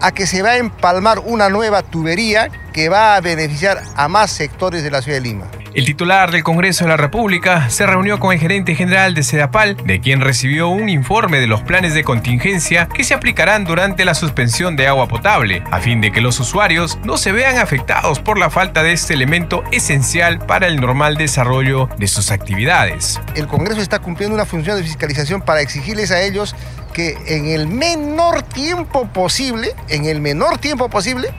A 0.00 0.12
que 0.12 0.26
se 0.26 0.42
va 0.42 0.50
a 0.50 0.56
empalmar 0.56 1.20
una 1.20 1.48
nueva 1.48 1.82
tubería 1.82 2.48
que 2.72 2.88
va 2.88 3.16
a 3.16 3.20
beneficiar 3.20 3.82
a 3.96 4.08
más 4.08 4.30
sectores 4.30 4.82
de 4.82 4.90
la 4.90 5.02
ciudad 5.02 5.18
de 5.18 5.22
Lima. 5.22 5.50
El 5.74 5.86
titular 5.86 6.30
del 6.30 6.44
Congreso 6.44 6.84
de 6.84 6.90
la 6.90 6.98
República 6.98 7.70
se 7.70 7.86
reunió 7.86 8.20
con 8.20 8.34
el 8.34 8.38
gerente 8.38 8.74
general 8.74 9.14
de 9.14 9.22
Sedapal, 9.22 9.74
de 9.86 10.00
quien 10.00 10.20
recibió 10.20 10.68
un 10.68 10.90
informe 10.90 11.40
de 11.40 11.46
los 11.46 11.62
planes 11.62 11.94
de 11.94 12.04
contingencia 12.04 12.88
que 12.88 13.04
se 13.04 13.14
aplicarán 13.14 13.64
durante 13.64 14.04
la 14.04 14.14
suspensión 14.14 14.76
de 14.76 14.86
agua 14.86 15.08
potable, 15.08 15.64
a 15.70 15.80
fin 15.80 16.02
de 16.02 16.12
que 16.12 16.20
los 16.20 16.38
usuarios 16.40 16.98
no 17.04 17.16
se 17.16 17.32
vean 17.32 17.56
afectados 17.56 18.20
por 18.20 18.38
la 18.38 18.50
falta 18.50 18.82
de 18.82 18.92
este 18.92 19.14
elemento 19.14 19.64
esencial 19.72 20.40
para 20.40 20.66
el 20.66 20.78
normal 20.78 21.16
desarrollo 21.16 21.88
de 21.96 22.06
sus 22.06 22.30
actividades. 22.30 23.18
El 23.34 23.46
Congreso 23.46 23.80
está 23.80 23.98
cumpliendo 23.98 24.34
una 24.34 24.44
función 24.44 24.76
de 24.76 24.82
fiscalización 24.82 25.40
para 25.40 25.62
exigirles 25.62 26.10
a 26.10 26.20
ellos 26.20 26.54
que 26.92 27.16
en 27.26 27.46
el 27.46 27.66
menor 27.66 28.42
tiempo 28.42 29.06
posible, 29.06 29.74
en 29.88 30.04
el 30.04 30.20
menor 30.20 30.58
tiempo 30.58 30.90
posible, 30.90 31.30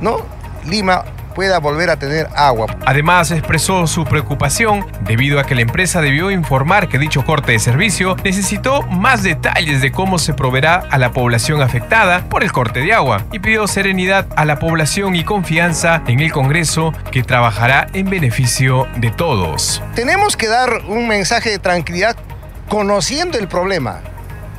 ¿no? 0.00 0.26
Lima 0.66 1.04
pueda 1.34 1.58
volver 1.58 1.90
a 1.90 1.96
tener 1.96 2.28
agua. 2.34 2.66
Además, 2.86 3.30
expresó 3.30 3.86
su 3.86 4.04
preocupación 4.04 4.86
debido 5.02 5.40
a 5.40 5.44
que 5.44 5.54
la 5.54 5.62
empresa 5.62 6.00
debió 6.00 6.30
informar 6.30 6.88
que 6.88 6.98
dicho 6.98 7.24
corte 7.24 7.52
de 7.52 7.58
servicio 7.58 8.16
necesitó 8.24 8.82
más 8.82 9.22
detalles 9.22 9.80
de 9.80 9.92
cómo 9.92 10.18
se 10.18 10.34
proveerá 10.34 10.82
a 10.90 10.98
la 10.98 11.12
población 11.12 11.62
afectada 11.62 12.28
por 12.28 12.42
el 12.42 12.52
corte 12.52 12.80
de 12.80 12.92
agua 12.92 13.24
y 13.32 13.38
pidió 13.38 13.66
serenidad 13.66 14.26
a 14.36 14.44
la 14.44 14.58
población 14.58 15.16
y 15.16 15.24
confianza 15.24 16.02
en 16.06 16.20
el 16.20 16.32
Congreso 16.32 16.92
que 17.10 17.22
trabajará 17.22 17.86
en 17.92 18.08
beneficio 18.08 18.86
de 18.96 19.10
todos. 19.10 19.82
Tenemos 19.94 20.36
que 20.36 20.48
dar 20.48 20.82
un 20.86 21.08
mensaje 21.08 21.50
de 21.50 21.58
tranquilidad 21.58 22.16
conociendo 22.68 23.38
el 23.38 23.48
problema, 23.48 24.00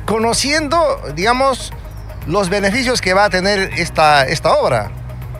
conociendo, 0.06 1.00
digamos, 1.14 1.72
los 2.26 2.48
beneficios 2.48 3.00
que 3.00 3.14
va 3.14 3.24
a 3.24 3.30
tener 3.30 3.70
esta, 3.76 4.26
esta 4.26 4.54
obra. 4.54 4.90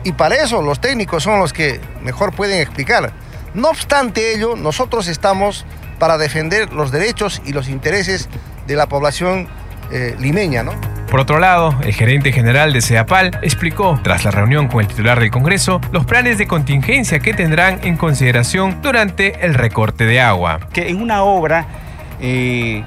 Y 0.05 0.13
para 0.13 0.35
eso 0.35 0.61
los 0.61 0.79
técnicos 0.79 1.23
son 1.23 1.39
los 1.39 1.51
que 1.51 1.81
mejor 2.01 2.33
pueden 2.33 2.61
explicar. 2.61 3.11
No 3.55 3.69
obstante 3.69 4.33
ello, 4.35 4.55
nosotros 4.55 5.07
estamos 5.07 5.65
para 5.99 6.17
defender 6.17 6.71
los 6.71 6.91
derechos 6.91 7.41
y 7.43 7.53
los 7.53 7.67
intereses 7.67 8.29
de 8.67 8.75
la 8.75 8.87
población 8.87 9.47
eh, 9.91 10.15
limeña, 10.19 10.61
¿no? 10.61 10.73
Por 11.09 11.21
otro 11.21 11.39
lado, 11.39 11.75
el 11.83 11.93
gerente 11.93 12.31
general 12.31 12.71
de 12.71 12.81
CEAPAL 12.81 13.39
explicó, 13.41 13.99
tras 14.03 14.25
la 14.25 14.31
reunión 14.31 14.67
con 14.67 14.81
el 14.81 14.87
titular 14.87 15.19
del 15.19 15.31
Congreso, 15.31 15.81
los 15.91 16.05
planes 16.05 16.37
de 16.37 16.45
contingencia 16.45 17.19
que 17.19 17.33
tendrán 17.33 17.79
en 17.83 17.97
consideración 17.97 18.81
durante 18.83 19.43
el 19.45 19.55
recorte 19.55 20.05
de 20.05 20.21
agua. 20.21 20.59
Que 20.71 20.89
en 20.89 21.01
una 21.01 21.23
obra 21.23 21.65
eh, 22.19 22.83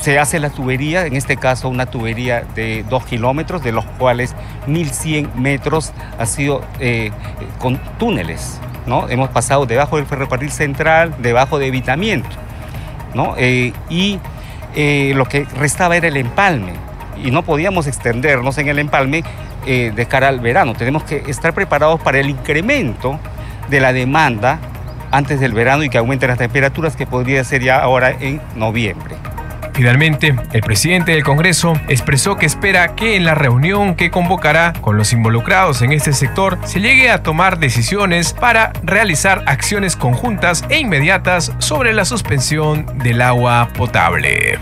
se 0.00 0.18
hace 0.18 0.38
la 0.38 0.50
tubería, 0.50 1.06
en 1.06 1.16
este 1.16 1.36
caso 1.36 1.68
una 1.68 1.86
tubería 1.86 2.44
de 2.54 2.84
2 2.88 3.04
kilómetros, 3.04 3.62
de 3.62 3.72
los 3.72 3.84
cuales 3.84 4.34
1.100 4.66 5.34
metros 5.34 5.92
ha 6.18 6.26
sido 6.26 6.62
eh, 6.80 7.10
con 7.58 7.78
túneles. 7.98 8.60
¿no? 8.86 9.08
Hemos 9.08 9.28
pasado 9.30 9.66
debajo 9.66 9.96
del 9.96 10.06
ferrocarril 10.06 10.50
central, 10.50 11.14
debajo 11.18 11.58
de 11.58 11.66
evitamiento. 11.66 12.28
¿no? 13.14 13.34
Eh, 13.36 13.72
y 13.90 14.18
eh, 14.74 15.12
lo 15.14 15.26
que 15.26 15.44
restaba 15.44 15.96
era 15.96 16.08
el 16.08 16.16
empalme. 16.16 16.72
Y 17.22 17.32
no 17.32 17.42
podíamos 17.42 17.86
extendernos 17.88 18.58
en 18.58 18.68
el 18.68 18.78
empalme 18.78 19.24
de 19.66 20.06
cara 20.06 20.28
al 20.28 20.40
verano. 20.40 20.72
Tenemos 20.72 21.02
que 21.02 21.24
estar 21.26 21.52
preparados 21.52 22.00
para 22.00 22.18
el 22.18 22.30
incremento 22.30 23.20
de 23.68 23.80
la 23.80 23.92
demanda 23.92 24.60
antes 25.10 25.40
del 25.40 25.52
verano 25.52 25.82
y 25.82 25.90
que 25.90 25.98
aumenten 25.98 26.28
las 26.28 26.38
temperaturas 26.38 26.96
que 26.96 27.06
podría 27.06 27.44
ser 27.44 27.62
ya 27.62 27.78
ahora 27.78 28.12
en 28.12 28.40
noviembre. 28.56 29.16
Finalmente, 29.78 30.34
el 30.52 30.60
presidente 30.62 31.12
del 31.12 31.22
Congreso 31.22 31.74
expresó 31.86 32.36
que 32.36 32.46
espera 32.46 32.96
que 32.96 33.14
en 33.14 33.24
la 33.24 33.36
reunión 33.36 33.94
que 33.94 34.10
convocará 34.10 34.72
con 34.80 34.96
los 34.96 35.12
involucrados 35.12 35.82
en 35.82 35.92
este 35.92 36.12
sector 36.12 36.58
se 36.64 36.80
llegue 36.80 37.10
a 37.10 37.22
tomar 37.22 37.60
decisiones 37.60 38.32
para 38.32 38.72
realizar 38.82 39.44
acciones 39.46 39.94
conjuntas 39.94 40.64
e 40.68 40.80
inmediatas 40.80 41.52
sobre 41.58 41.92
la 41.92 42.04
suspensión 42.04 42.98
del 42.98 43.22
agua 43.22 43.68
potable. 43.76 44.58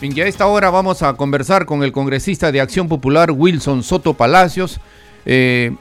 Ya 0.00 0.24
a 0.24 0.28
esta 0.28 0.46
hora 0.46 0.70
vamos 0.70 1.02
a 1.02 1.12
conversar 1.12 1.66
con 1.66 1.82
el 1.82 1.92
congresista 1.92 2.50
de 2.50 2.62
Acción 2.62 2.88
Popular, 2.88 3.32
Wilson 3.32 3.82
Soto 3.82 4.14
Palacios. 4.14 4.80
Eh, 5.26 5.72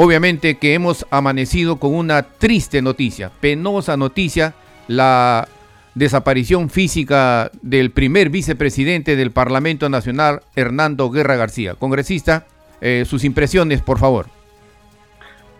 Obviamente 0.00 0.58
que 0.58 0.74
hemos 0.74 1.04
amanecido 1.10 1.80
con 1.80 1.92
una 1.92 2.22
triste 2.22 2.80
noticia, 2.82 3.32
penosa 3.40 3.96
noticia, 3.96 4.54
la 4.86 5.48
desaparición 5.96 6.70
física 6.70 7.50
del 7.62 7.90
primer 7.90 8.30
vicepresidente 8.30 9.16
del 9.16 9.32
Parlamento 9.32 9.88
Nacional, 9.88 10.42
Hernando 10.54 11.10
Guerra 11.10 11.34
García. 11.34 11.74
Congresista, 11.74 12.46
eh, 12.80 13.02
sus 13.06 13.24
impresiones, 13.24 13.82
por 13.82 13.98
favor. 13.98 14.26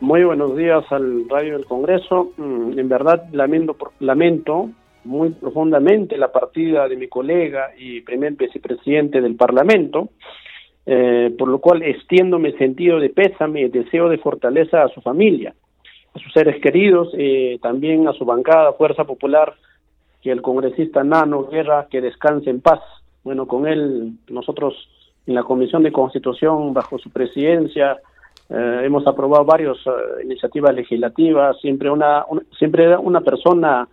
Muy 0.01 0.23
buenos 0.23 0.57
días 0.57 0.85
al 0.91 1.29
radio 1.29 1.55
del 1.55 1.67
Congreso. 1.67 2.31
Mm, 2.37 2.79
en 2.79 2.89
verdad 2.89 3.25
lamento, 3.33 3.77
lamento 3.99 4.71
muy 5.03 5.31
profundamente 5.31 6.17
la 6.17 6.31
partida 6.31 6.87
de 6.87 6.97
mi 6.97 7.09
colega 7.09 7.73
y 7.77 8.03
primer 8.03 8.35
vicepresidente 8.35 9.21
del 9.21 9.35
Parlamento, 9.35 10.11
eh, 10.91 11.35
por 11.39 11.49
lo 11.49 11.59
cual 11.59 11.83
extiendo 11.83 12.39
mi 12.39 12.51
sentido 12.53 12.99
de 12.99 13.11
pésame 13.11 13.69
deseo 13.69 14.09
de 14.09 14.17
fortaleza 14.17 14.83
a 14.83 14.89
su 14.89 15.03
familia. 15.03 15.55
a 16.15 16.19
sus 16.19 16.33
seres 16.33 16.63
queridos, 16.63 17.11
eh, 17.13 17.59
también 17.61 18.09
a 18.09 18.15
su 18.15 18.25
bancada 18.25 18.73
Fuerza 18.73 19.05
Popular, 19.05 19.55
que 20.23 20.31
el 20.31 20.41
congresista 20.41 21.05
Nano 21.05 21.45
Guerra, 21.45 21.87
que 21.91 22.01
descanse 22.01 22.49
en 22.49 22.63
paz. 22.63 22.81
Bueno, 23.23 23.47
con 23.47 23.67
él 23.67 24.15
nosotros 24.31 24.89
en 25.27 25.35
la 25.35 25.43
Comisión 25.43 25.83
de 25.83 25.93
Constitución, 25.93 26.73
bajo 26.73 26.99
su 26.99 27.11
presidencia, 27.11 27.99
eh, 28.49 28.81
hemos 28.85 29.07
aprobado 29.07 29.45
varias 29.45 29.77
eh, 29.87 30.25
iniciativas 30.25 30.75
legislativas, 30.75 31.61
siempre 31.61 31.91
una, 31.91 32.25
siempre 32.59 32.85
era 32.85 32.99
una 32.99 33.21
persona 33.21 33.87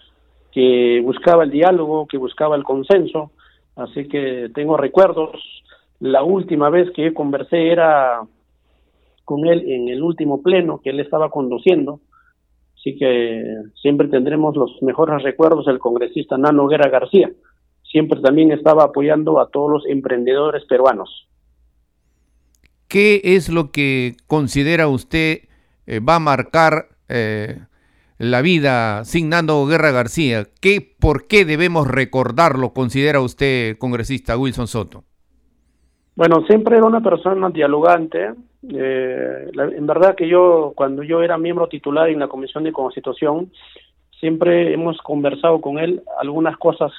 que 0.54 1.02
buscaba 1.04 1.44
el 1.44 1.52
diálogo, 1.52 2.08
que 2.08 2.18
buscaba 2.18 2.56
el 2.56 2.64
consenso, 2.64 3.32
así 3.76 4.08
que 4.08 4.50
tengo 4.56 4.78
recuerdos. 4.78 5.64
La 6.00 6.24
última 6.24 6.70
vez 6.70 6.90
que 6.92 7.14
conversé 7.14 7.72
era 7.72 8.22
con 9.24 9.46
él 9.48 9.64
en 9.68 9.90
el 9.90 10.04
último 10.04 10.42
pleno 10.42 10.82
que 10.84 10.92
él 10.92 11.00
estaba 11.00 11.30
conduciendo, 11.30 12.00
así 12.76 12.96
que 12.98 13.44
siempre 13.82 14.08
tendremos 14.08 14.56
los 14.56 14.82
mejores 14.82 15.24
recuerdos 15.24 15.66
del 15.66 15.80
congresista 15.80 16.38
Nano 16.38 16.68
Guerra 16.68 16.90
García. 16.90 17.32
Siempre 17.84 18.20
también 18.22 18.52
estaba 18.52 18.84
apoyando 18.84 19.40
a 19.40 19.50
todos 19.50 19.72
los 19.72 19.86
emprendedores 19.88 20.66
peruanos. 20.66 21.28
¿Qué 22.88 23.22
es 23.24 23.50
lo 23.50 23.72
que 23.72 24.16
considera 24.28 24.88
usted 24.88 25.40
eh, 25.88 26.00
va 26.00 26.16
a 26.16 26.20
marcar 26.20 26.90
eh, 27.10 27.60
la 28.18 28.42
vida 28.42 29.04
sin 29.06 29.30
Nando 29.30 29.66
Guerra 29.66 29.92
García? 29.92 30.46
¿Qué, 30.62 30.96
¿Por 31.00 31.28
qué 31.28 31.46
debemos 31.46 31.88
recordarlo, 31.88 32.74
considera 32.74 33.22
usted, 33.22 33.78
congresista 33.78 34.38
Wilson 34.38 34.68
Soto? 34.68 35.04
Bueno, 36.16 36.44
siempre 36.48 36.78
era 36.78 36.86
una 36.86 37.02
persona 37.02 37.50
dialogante. 37.50 38.34
Eh, 38.70 39.52
en 39.54 39.86
verdad 39.88 40.16
que 40.16 40.28
yo, 40.28 40.74
cuando 40.76 41.04
yo 41.04 41.22
era 41.22 41.38
miembro 41.38 41.68
titular 41.68 42.10
en 42.10 42.20
la 42.20 42.28
Comisión 42.28 42.64
de 42.64 42.72
Constitución, 42.72 43.52
siempre 44.20 44.74
hemos 44.74 44.98
conversado 45.00 45.60
con 45.62 45.78
él 45.78 46.02
algunas 46.20 46.58
cosas, 46.58 46.92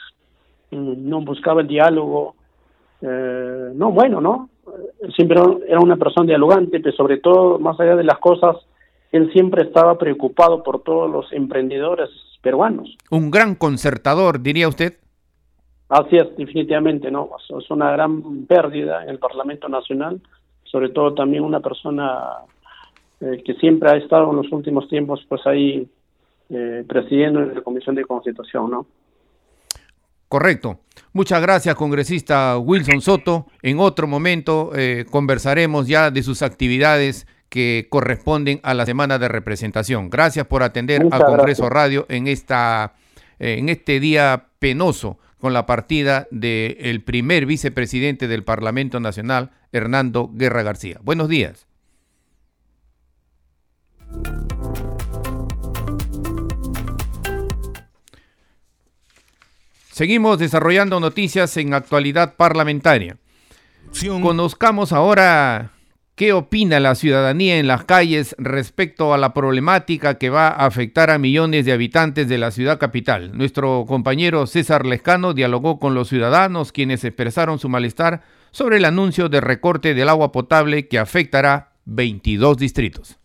mm, 0.71 1.09
no 1.09 1.23
buscaba 1.23 1.63
el 1.63 1.69
diálogo, 1.69 2.35
no, 3.01 3.93
bueno, 3.93 4.21
¿no? 4.21 4.49
siempre 5.15 5.39
era 5.69 5.81
una 5.81 5.97
persona 5.97 6.27
dialogante, 6.27 6.81
pero 6.81 6.97
sobre 6.97 7.19
todo, 7.19 7.59
más 7.59 7.79
allá 7.81 7.97
de 7.97 8.05
las 8.05 8.19
cosas, 8.19 8.57
él 9.13 9.31
siempre 9.33 9.63
estaba 9.63 9.97
preocupado 9.99 10.63
por 10.63 10.83
todos 10.83 11.11
los 11.11 11.33
emprendedores 11.33 12.11
peruanos. 12.43 12.97
Un 13.11 13.31
gran 13.31 13.55
concertador, 13.55 14.43
diría 14.43 14.69
usted. 14.69 14.95
Así 15.89 16.17
es, 16.17 16.37
definitivamente, 16.37 17.11
¿no? 17.11 17.31
Es 17.59 17.71
una 17.71 17.93
gran 17.93 18.47
pérdida 18.47 19.05
en 19.05 19.11
el 19.11 19.19
Parlamento 19.19 19.69
Nacional, 19.69 20.21
sobre 20.65 20.89
todo 20.89 21.15
también 21.15 21.45
una 21.45 21.61
persona 21.61 22.39
eh, 23.21 23.43
que 23.45 23.55
siempre 23.55 23.91
ha 23.91 23.97
estado 23.97 24.31
en 24.31 24.37
los 24.37 24.51
últimos 24.51 24.89
tiempos, 24.89 25.25
pues 25.29 25.47
ahí 25.47 25.89
eh, 26.51 26.85
presidiendo 26.89 27.41
en 27.41 27.55
la 27.55 27.61
Comisión 27.61 27.95
de 27.95 28.05
Constitución, 28.05 28.71
¿no? 28.71 28.87
Correcto. 30.29 30.81
Muchas 31.13 31.41
gracias, 31.41 31.75
congresista 31.77 32.59
Wilson 32.59 33.01
Soto. 33.01 33.47
En 33.63 33.79
otro 33.79 34.09
momento 34.09 34.73
eh, 34.75 35.07
conversaremos 35.11 35.87
ya 35.87 36.11
de 36.11 36.23
sus 36.23 36.43
actividades 36.43 37.27
que 37.49 37.87
corresponden 37.89 38.61
a 38.65 38.75
la 38.75 38.85
semana 38.87 39.19
de 39.19 39.29
representación. 39.29 40.11
Gracias 40.11 40.47
por 40.47 40.63
atender 40.65 41.07
al 41.11 41.25
Congreso 41.25 41.69
Radio 41.71 42.07
en, 42.09 42.27
esta, 42.27 42.95
eh, 43.39 43.57
en 43.59 43.69
este 43.69 44.01
día 44.01 44.47
penoso 44.59 45.19
con 45.47 45.53
la 45.53 45.65
partida 45.65 46.27
del 46.33 47.05
primer 47.05 47.47
vicepresidente 47.47 48.27
del 48.27 48.43
Parlamento 48.43 48.99
Nacional, 48.99 49.53
Hernando 49.71 50.29
Guerra 50.35 50.65
García. 50.65 50.99
Buenos 51.05 51.29
días. 51.29 51.69
Seguimos 59.93 60.41
desarrollando 60.41 60.99
noticias 60.99 61.57
en 61.59 61.75
actualidad 61.75 62.35
parlamentaria. 62.35 63.17
Conozcamos 64.21 64.93
ahora 64.93 65.71
qué 66.17 66.33
opina 66.33 66.81
la 66.81 66.95
ciudadanía 66.95 67.59
en 67.59 67.69
las 67.69 67.85
calles 67.85 68.35
respecto 68.39 69.13
a 69.13 69.19
la 69.19 69.35
problemática 69.35 70.17
que 70.17 70.31
va 70.31 70.49
a 70.49 70.65
afectar 70.65 71.11
a 71.11 71.19
millones 71.19 71.67
de 71.67 71.73
habitantes 71.73 72.27
de 72.27 72.39
la 72.39 72.51
ciudad 72.51 72.79
capital. 72.79 73.37
Nuestro 73.37 73.85
compañero 73.87 74.47
César 74.47 74.87
Lescano 74.87 75.35
dialogó 75.35 75.79
con 75.79 75.95
los 75.95 76.09
ciudadanos 76.09 76.73
quienes 76.73 77.05
expresaron 77.05 77.59
su 77.59 77.69
malestar 77.69 78.23
sobre 78.51 78.79
el 78.79 78.87
anuncio 78.87 79.29
de 79.29 79.43
recorte 79.43 79.95
del 79.95 80.09
agua 80.09 80.33
potable 80.33 80.89
que 80.89 80.99
afectará 80.99 81.75
22 81.85 82.57
distritos. 82.57 83.19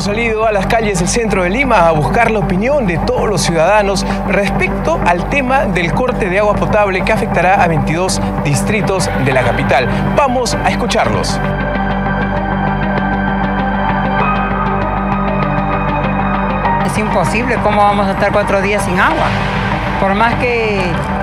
Salido 0.00 0.46
a 0.46 0.52
las 0.52 0.66
calles 0.66 0.98
del 0.98 1.08
centro 1.08 1.42
de 1.42 1.50
Lima 1.50 1.86
a 1.86 1.90
buscar 1.92 2.30
la 2.30 2.38
opinión 2.38 2.86
de 2.86 2.96
todos 2.96 3.28
los 3.28 3.42
ciudadanos 3.42 4.06
respecto 4.28 4.98
al 5.06 5.28
tema 5.28 5.66
del 5.66 5.92
corte 5.92 6.30
de 6.30 6.38
agua 6.38 6.54
potable 6.54 7.02
que 7.02 7.12
afectará 7.12 7.62
a 7.62 7.68
22 7.68 8.18
distritos 8.42 9.10
de 9.26 9.32
la 9.34 9.42
capital. 9.42 9.86
Vamos 10.16 10.54
a 10.54 10.70
escucharlos. 10.70 11.38
Es 16.86 16.96
imposible, 16.96 17.56
¿cómo 17.62 17.82
vamos 17.82 18.06
a 18.06 18.12
estar 18.12 18.32
cuatro 18.32 18.62
días 18.62 18.82
sin 18.82 18.98
agua? 18.98 19.26
Por 20.00 20.14
más 20.14 20.34
que 20.36 20.80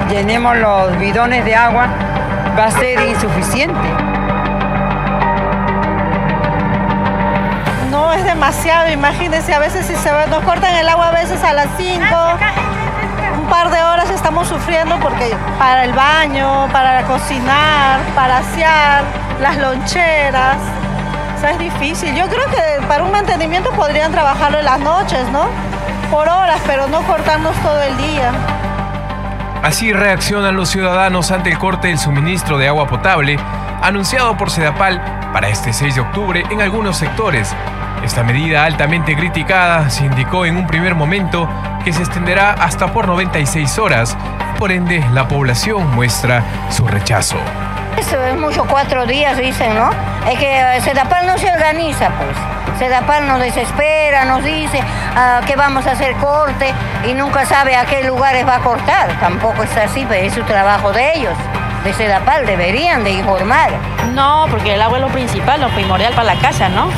llenemos 0.08 0.56
los 0.56 1.00
bidones 1.00 1.44
de 1.46 1.56
agua, 1.56 1.88
va 2.58 2.66
a 2.66 2.72
ser 2.72 3.02
insuficiente. 3.10 4.16
Es 8.13 8.24
demasiado, 8.24 8.89
imagínense, 8.89 9.54
a 9.54 9.60
veces 9.60 9.86
si 9.86 9.96
se 9.96 10.12
nos 10.28 10.43
cortan 10.43 10.74
el 10.76 10.88
agua 10.88 11.10
a 11.10 11.12
veces 11.12 11.43
a 11.43 11.54
las 11.54 11.67
5, 11.78 12.06
un 13.39 13.48
par 13.48 13.70
de 13.70 13.82
horas 13.82 14.10
estamos 14.10 14.48
sufriendo 14.48 15.00
porque 15.00 15.36
para 15.58 15.84
el 15.84 15.93
baño, 15.93 16.67
para 16.72 17.04
cocinar, 17.04 18.00
para 18.15 18.39
asear, 18.39 19.04
las 19.41 19.58
loncheras, 19.58 20.58
o 21.36 21.39
sea, 21.39 21.52
es 21.52 21.60
difícil. 21.60 22.15
Yo 22.15 22.28
creo 22.28 22.46
que 22.50 22.86
para 22.88 23.04
un 23.04 23.12
mantenimiento 23.12 23.72
podrían 23.72 24.12
trabajarlo 24.12 24.60
en 24.60 24.65
las 24.65 24.80
noches, 24.80 25.28
¿no? 25.32 25.48
Por 26.10 26.28
horas, 26.28 26.60
pero 26.65 26.88
no 26.88 27.02
cortarnos 27.04 27.56
todo 27.58 27.82
el 27.82 27.96
día. 27.98 28.32
Así 29.63 29.91
reaccionan 29.91 30.56
los 30.56 30.70
ciudadanos 30.70 31.32
ante 31.32 31.50
el 31.50 31.58
corte 31.58 31.89
del 31.89 32.00
suministro 32.00 32.58
de 32.58 32.67
agua 32.67 32.88
potable 32.88 33.38
anunciado 33.82 34.38
por 34.38 34.50
Sedapal 34.50 35.02
para 35.34 35.50
este 35.50 35.74
6 35.74 35.96
de 35.96 36.02
octubre 36.02 36.43
en 36.50 36.62
algunos 36.62 36.98
sectores, 36.98 37.56
esta 38.08 38.24
medida 38.24 38.63
altamente 38.63 39.17
criticada 39.17 39.89
se 39.89 40.06
indicó 40.06 40.46
en 40.46 40.56
un 40.56 40.65
primer 40.65 40.96
momento 40.96 41.50
que 41.84 41.91
se 41.91 42.00
extenderá 42.00 42.54
hasta 42.54 42.88
por 42.93 43.06
96 43.06 43.78
horas, 43.80 44.17
por 44.58 44.72
ende 44.72 45.04
la 45.12 45.28
población 45.28 45.93
muestra 45.93 46.41
su 46.70 46.88
rechazo. 46.88 47.36
Eso 47.98 48.24
es 48.24 48.39
mucho, 48.39 48.65
cuatro 48.65 49.06
días 49.06 49.38
dicen, 49.38 49.76
¿no? 49.76 49.89
Es 50.26 50.39
que 50.39 50.58
eh, 50.58 50.82
Sedapal 50.82 51.28
no 51.28 51.38
se 51.38 51.52
organiza, 51.52 52.10
pues. 52.12 52.80
Sedapal 52.80 53.28
nos 53.28 53.41
desespera, 53.41 54.24
nos 54.24 54.41
dice 54.41 54.80
ah, 55.15 55.41
que 55.46 55.58
vamos 55.58 55.86
a 55.86 55.91
hacer 55.91 56.15
corte 56.15 56.74
y 57.10 57.13
nunca 57.13 57.46
sabe 57.46 57.76
a 57.76 57.86
qué 57.86 58.06
lugares 58.06 58.48
va 58.48 58.56
a 58.56 58.60
cortar. 58.60 59.20
Tampoco 59.20 59.63
es 59.63 59.76
así, 59.76 60.06
pero 60.08 60.26
es 60.26 60.34
su 60.34 60.43
trabajo 60.43 60.93
de 60.93 61.13
ellos 61.13 61.34
de 61.84 61.93
Sedapal, 61.93 62.46
deberían 62.46 63.04
de 63.04 63.12
informar. 63.12 63.72
No, 64.13 64.46
porque 64.50 64.76
el 64.76 64.82
agua 64.82 64.98
es 64.98 65.04
lo 65.04 65.10
principal, 65.10 65.60
lo 65.60 65.70
primordial 65.72 66.13
para 66.13 66.36
la 66.36 66.39
casa, 66.39 66.70
¿no? 66.70 66.89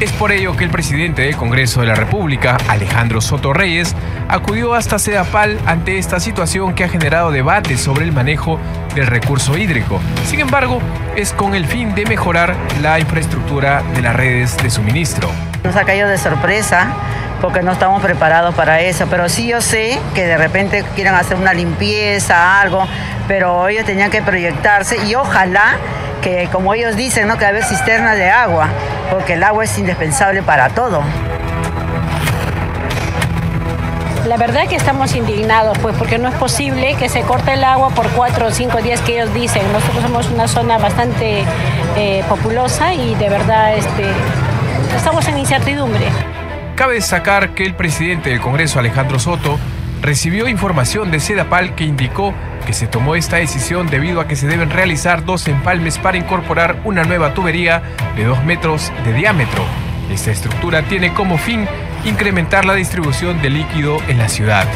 Es 0.00 0.12
por 0.12 0.30
ello 0.30 0.56
que 0.56 0.62
el 0.62 0.70
presidente 0.70 1.22
del 1.22 1.36
Congreso 1.36 1.80
de 1.80 1.88
la 1.88 1.96
República, 1.96 2.56
Alejandro 2.68 3.20
Soto 3.20 3.52
Reyes, 3.52 3.96
acudió 4.28 4.74
hasta 4.74 4.96
Sedapal 5.00 5.58
ante 5.66 5.98
esta 5.98 6.20
situación 6.20 6.72
que 6.76 6.84
ha 6.84 6.88
generado 6.88 7.32
debate 7.32 7.76
sobre 7.76 8.04
el 8.04 8.12
manejo 8.12 8.60
del 8.94 9.08
recurso 9.08 9.58
hídrico. 9.58 10.00
Sin 10.24 10.38
embargo, 10.38 10.80
es 11.16 11.32
con 11.32 11.56
el 11.56 11.66
fin 11.66 11.96
de 11.96 12.06
mejorar 12.06 12.54
la 12.80 13.00
infraestructura 13.00 13.82
de 13.96 14.02
las 14.02 14.14
redes 14.14 14.56
de 14.58 14.70
suministro. 14.70 15.32
Nos 15.64 15.74
ha 15.74 15.82
caído 15.82 16.08
de 16.08 16.16
sorpresa 16.16 16.94
porque 17.40 17.62
no 17.62 17.72
estamos 17.72 18.00
preparados 18.00 18.54
para 18.54 18.80
eso, 18.80 19.08
pero 19.10 19.28
sí 19.28 19.48
yo 19.48 19.60
sé 19.60 19.98
que 20.14 20.26
de 20.26 20.38
repente 20.38 20.84
quieran 20.94 21.16
hacer 21.16 21.36
una 21.36 21.52
limpieza, 21.52 22.60
algo, 22.60 22.86
pero 23.26 23.66
ellos 23.66 23.84
tenían 23.84 24.12
que 24.12 24.22
proyectarse 24.22 24.96
y 25.08 25.16
ojalá 25.16 25.76
que 26.20 26.48
como 26.52 26.74
ellos 26.74 26.96
dicen, 26.96 27.28
¿no? 27.28 27.38
que 27.38 27.46
haber 27.46 27.64
cisternas 27.64 28.16
de 28.16 28.30
agua 28.30 28.68
porque 29.10 29.34
el 29.34 29.42
agua 29.42 29.64
es 29.64 29.78
indispensable 29.78 30.42
para 30.42 30.70
todo. 30.70 31.02
La 34.26 34.36
verdad 34.36 34.68
que 34.68 34.76
estamos 34.76 35.14
indignados, 35.14 35.78
pues, 35.78 35.96
porque 35.96 36.18
no 36.18 36.28
es 36.28 36.34
posible 36.34 36.96
que 36.96 37.08
se 37.08 37.22
corte 37.22 37.54
el 37.54 37.64
agua 37.64 37.88
por 37.90 38.06
cuatro 38.10 38.48
o 38.48 38.50
cinco 38.50 38.82
días 38.82 39.00
que 39.00 39.14
ellos 39.14 39.32
dicen. 39.32 39.62
Nosotros 39.72 40.02
somos 40.02 40.28
una 40.28 40.46
zona 40.46 40.76
bastante 40.76 41.44
eh, 41.96 42.22
populosa 42.28 42.92
y 42.92 43.14
de 43.14 43.30
verdad 43.30 43.74
este, 43.74 44.04
estamos 44.94 45.26
en 45.28 45.38
incertidumbre. 45.38 46.04
Cabe 46.74 46.94
destacar 46.94 47.54
que 47.54 47.64
el 47.64 47.74
presidente 47.74 48.28
del 48.28 48.40
Congreso, 48.40 48.78
Alejandro 48.78 49.18
Soto, 49.18 49.58
recibió 50.02 50.46
información 50.46 51.10
de 51.10 51.20
Sedapal 51.20 51.74
que 51.74 51.84
indicó 51.84 52.34
que 52.68 52.74
se 52.74 52.86
tomó 52.86 53.14
esta 53.14 53.36
decisión 53.36 53.86
debido 53.86 54.20
a 54.20 54.28
que 54.28 54.36
se 54.36 54.46
deben 54.46 54.68
realizar 54.68 55.24
dos 55.24 55.48
empalmes 55.48 55.96
para 55.96 56.18
incorporar 56.18 56.76
una 56.84 57.02
nueva 57.02 57.32
tubería 57.32 57.80
de 58.14 58.24
2 58.24 58.44
metros 58.44 58.92
de 59.06 59.14
diámetro. 59.14 59.62
Esta 60.12 60.32
estructura 60.32 60.82
tiene 60.82 61.14
como 61.14 61.38
fin 61.38 61.66
incrementar 62.04 62.66
la 62.66 62.74
distribución 62.74 63.40
de 63.40 63.48
líquido 63.48 63.96
en 64.08 64.18
la 64.18 64.28
ciudad. 64.28 64.66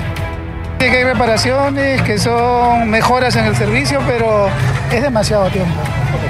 Que 0.78 0.88
hay 0.88 1.04
reparaciones, 1.04 2.00
que 2.00 2.16
son 2.16 2.88
mejoras 2.88 3.36
en 3.36 3.44
el 3.44 3.56
servicio, 3.56 4.00
pero 4.06 4.48
es 4.90 5.02
demasiado 5.02 5.50
tiempo. 5.50 5.78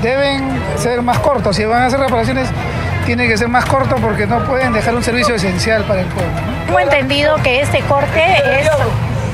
Deben 0.03 0.43
ser 0.79 1.01
más 1.01 1.21
cortos. 1.21 1.55
Si 1.55 1.65
van 1.65 1.83
a 1.83 1.87
hacer 1.87 2.01
reparaciones, 2.01 2.49
tiene 3.07 3.29
que 3.29 3.39
ser 3.39 3.47
más 3.47 3.67
corto 3.67 3.95
porque 4.03 4.27
no 4.27 4.45
pueden 4.47 4.73
dejar 4.73 4.97
un 4.97 5.05
servicio 5.05 5.37
esencial 5.37 5.85
para 5.85 6.01
el 6.01 6.07
pueblo. 6.09 6.33
Hemos 6.67 6.83
entendido 6.83 7.37
que 7.45 7.61
este 7.61 7.79
corte 7.83 8.35
es 8.59 8.69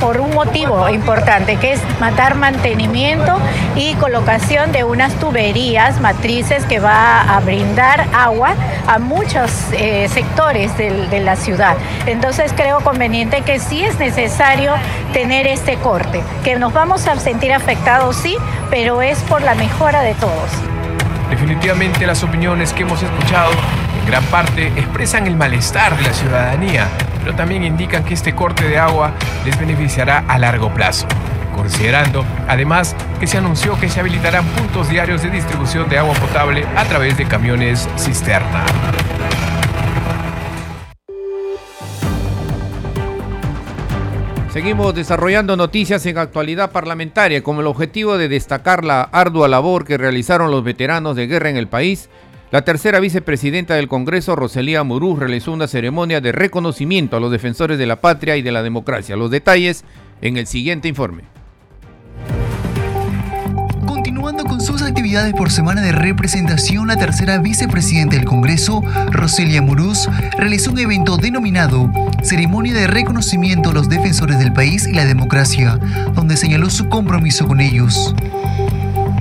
por 0.00 0.20
un 0.20 0.34
motivo 0.34 0.88
importante, 0.88 1.56
que 1.56 1.72
es 1.72 1.80
matar 2.00 2.34
mantenimiento 2.34 3.38
y 3.76 3.94
colocación 3.94 4.72
de 4.72 4.84
unas 4.84 5.14
tuberías 5.14 6.00
matrices 6.00 6.64
que 6.64 6.80
va 6.80 7.22
a 7.22 7.40
brindar 7.40 8.06
agua 8.14 8.54
a 8.86 8.98
muchos 8.98 9.50
eh, 9.72 10.08
sectores 10.08 10.76
de 10.76 11.20
la 11.20 11.36
ciudad. 11.36 11.76
Entonces 12.06 12.52
creo 12.56 12.80
conveniente 12.80 13.42
que 13.42 13.58
sí 13.58 13.84
es 13.84 13.98
necesario 13.98 14.74
tener 15.12 15.46
este 15.46 15.76
corte, 15.76 16.22
que 16.44 16.56
nos 16.56 16.72
vamos 16.72 17.06
a 17.06 17.16
sentir 17.16 17.52
afectados, 17.52 18.16
sí, 18.16 18.36
pero 18.70 19.02
es 19.02 19.18
por 19.22 19.42
la 19.42 19.54
mejora 19.54 20.02
de 20.02 20.14
todos. 20.14 20.50
Definitivamente 21.30 22.06
las 22.06 22.22
opiniones 22.22 22.72
que 22.72 22.82
hemos 22.82 23.02
escuchado 23.02 23.50
en 24.00 24.06
gran 24.06 24.24
parte 24.24 24.68
expresan 24.68 25.26
el 25.26 25.36
malestar 25.36 25.96
de 25.96 26.02
la 26.04 26.12
ciudadanía 26.12 26.88
pero 27.28 27.36
también 27.36 27.62
indican 27.62 28.04
que 28.04 28.14
este 28.14 28.34
corte 28.34 28.66
de 28.66 28.78
agua 28.78 29.12
les 29.44 29.60
beneficiará 29.60 30.24
a 30.28 30.38
largo 30.38 30.72
plazo, 30.72 31.06
considerando 31.54 32.24
además 32.48 32.96
que 33.20 33.26
se 33.26 33.36
anunció 33.36 33.78
que 33.78 33.90
se 33.90 34.00
habilitarán 34.00 34.46
puntos 34.46 34.88
diarios 34.88 35.22
de 35.22 35.28
distribución 35.28 35.90
de 35.90 35.98
agua 35.98 36.14
potable 36.14 36.64
a 36.74 36.86
través 36.86 37.18
de 37.18 37.26
camiones 37.26 37.86
cisterna. 37.98 38.64
Seguimos 44.48 44.94
desarrollando 44.94 45.54
noticias 45.54 46.06
en 46.06 46.16
actualidad 46.16 46.72
parlamentaria 46.72 47.42
con 47.42 47.58
el 47.58 47.66
objetivo 47.66 48.16
de 48.16 48.30
destacar 48.30 48.86
la 48.86 49.02
ardua 49.02 49.48
labor 49.48 49.84
que 49.84 49.98
realizaron 49.98 50.50
los 50.50 50.64
veteranos 50.64 51.14
de 51.14 51.26
guerra 51.26 51.50
en 51.50 51.58
el 51.58 51.68
país 51.68 52.08
la 52.50 52.62
tercera 52.62 52.98
vicepresidenta 52.98 53.74
del 53.74 53.88
Congreso, 53.88 54.34
Roselía 54.34 54.82
Muruz, 54.82 55.18
realizó 55.18 55.52
una 55.52 55.68
ceremonia 55.68 56.22
de 56.22 56.32
reconocimiento 56.32 57.16
a 57.16 57.20
los 57.20 57.30
defensores 57.30 57.78
de 57.78 57.86
la 57.86 58.00
patria 58.00 58.36
y 58.36 58.42
de 58.42 58.52
la 58.52 58.62
democracia. 58.62 59.16
Los 59.16 59.30
detalles 59.30 59.84
en 60.22 60.38
el 60.38 60.46
siguiente 60.46 60.88
informe. 60.88 61.24
Continuando 63.86 64.44
con 64.44 64.62
sus 64.62 64.80
actividades 64.80 65.34
por 65.34 65.50
semana 65.50 65.82
de 65.82 65.92
representación, 65.92 66.88
la 66.88 66.96
tercera 66.96 67.38
vicepresidenta 67.38 68.16
del 68.16 68.24
Congreso, 68.24 68.82
Roselia 69.10 69.60
Muruz, 69.60 70.08
realizó 70.38 70.70
un 70.70 70.78
evento 70.78 71.18
denominado 71.18 71.90
Ceremonia 72.22 72.72
de 72.72 72.86
Reconocimiento 72.86 73.70
a 73.70 73.72
los 73.74 73.90
Defensores 73.90 74.38
del 74.38 74.54
País 74.54 74.86
y 74.86 74.92
la 74.92 75.04
Democracia, 75.04 75.78
donde 76.14 76.36
señaló 76.36 76.70
su 76.70 76.88
compromiso 76.88 77.46
con 77.46 77.60
ellos. 77.60 78.14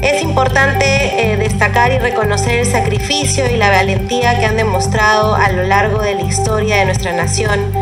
Es 0.01 0.21
importante 0.21 0.85
eh, 0.85 1.37
destacar 1.37 1.91
y 1.91 1.97
reconocer 1.97 2.59
el 2.59 2.65
sacrificio 2.65 3.49
y 3.49 3.57
la 3.57 3.69
valentía 3.69 4.39
que 4.39 4.45
han 4.45 4.57
demostrado 4.57 5.35
a 5.35 5.49
lo 5.51 5.63
largo 5.63 5.99
de 5.99 6.15
la 6.15 6.21
historia 6.21 6.77
de 6.77 6.85
nuestra 6.85 7.13
nación 7.13 7.73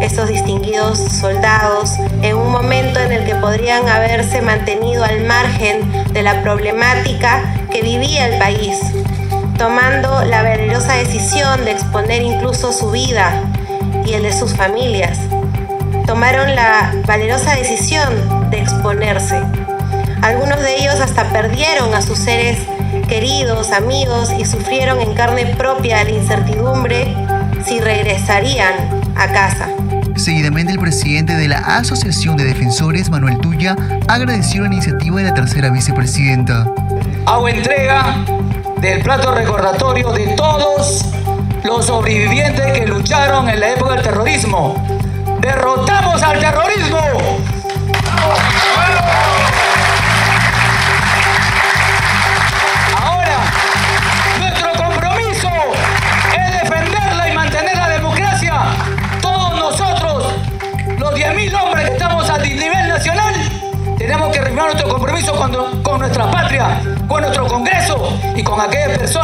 estos 0.00 0.28
distinguidos 0.28 0.98
soldados 0.98 1.96
en 2.22 2.36
un 2.36 2.52
momento 2.52 3.00
en 3.00 3.12
el 3.12 3.24
que 3.24 3.34
podrían 3.34 3.88
haberse 3.88 4.40
mantenido 4.42 5.04
al 5.04 5.24
margen 5.24 6.12
de 6.12 6.22
la 6.22 6.40
problemática 6.42 7.42
que 7.70 7.82
vivía 7.82 8.28
el 8.28 8.38
país, 8.38 8.78
tomando 9.56 10.24
la 10.24 10.42
valerosa 10.42 10.94
decisión 10.94 11.64
de 11.64 11.72
exponer 11.72 12.22
incluso 12.22 12.72
su 12.72 12.90
vida 12.90 13.42
y 14.06 14.14
el 14.14 14.22
de 14.22 14.32
sus 14.32 14.54
familias. 14.54 15.18
Tomaron 16.06 16.54
la 16.54 16.94
valerosa 17.04 17.56
decisión 17.56 18.50
de 18.50 18.60
exponerse 18.60 19.42
algunos 20.22 20.60
de 20.60 20.76
ellos 20.76 21.00
hasta 21.00 21.30
perdieron 21.30 21.94
a 21.94 22.02
sus 22.02 22.18
seres 22.18 22.58
queridos, 23.08 23.70
amigos 23.72 24.30
y 24.38 24.44
sufrieron 24.44 25.00
en 25.00 25.14
carne 25.14 25.46
propia 25.56 26.04
la 26.04 26.10
incertidumbre 26.10 27.14
si 27.64 27.80
regresarían 27.80 28.74
a 29.16 29.28
casa. 29.28 29.68
Seguidamente, 30.16 30.72
el 30.72 30.80
presidente 30.80 31.34
de 31.34 31.48
la 31.48 31.58
Asociación 31.58 32.36
de 32.36 32.44
Defensores, 32.44 33.08
Manuel 33.08 33.38
Tuya, 33.38 33.76
agradeció 34.08 34.62
la 34.62 34.66
iniciativa 34.66 35.18
de 35.18 35.24
la 35.24 35.34
tercera 35.34 35.70
vicepresidenta. 35.70 36.66
Hago 37.24 37.48
entrega 37.48 38.24
del 38.80 39.02
plato 39.02 39.32
recordatorio 39.32 40.12
de 40.12 40.28
todos 40.28 41.04
los 41.62 41.86
sobrevivientes 41.86 42.72
que 42.72 42.86
lucharon 42.86 43.48
en 43.48 43.60
la 43.60 43.70
época 43.70 43.94
del 43.94 44.02
terrorismo. 44.02 44.74
¡Derrotamos 45.40 46.22
al 46.22 46.40
terrorismo! 46.40 46.98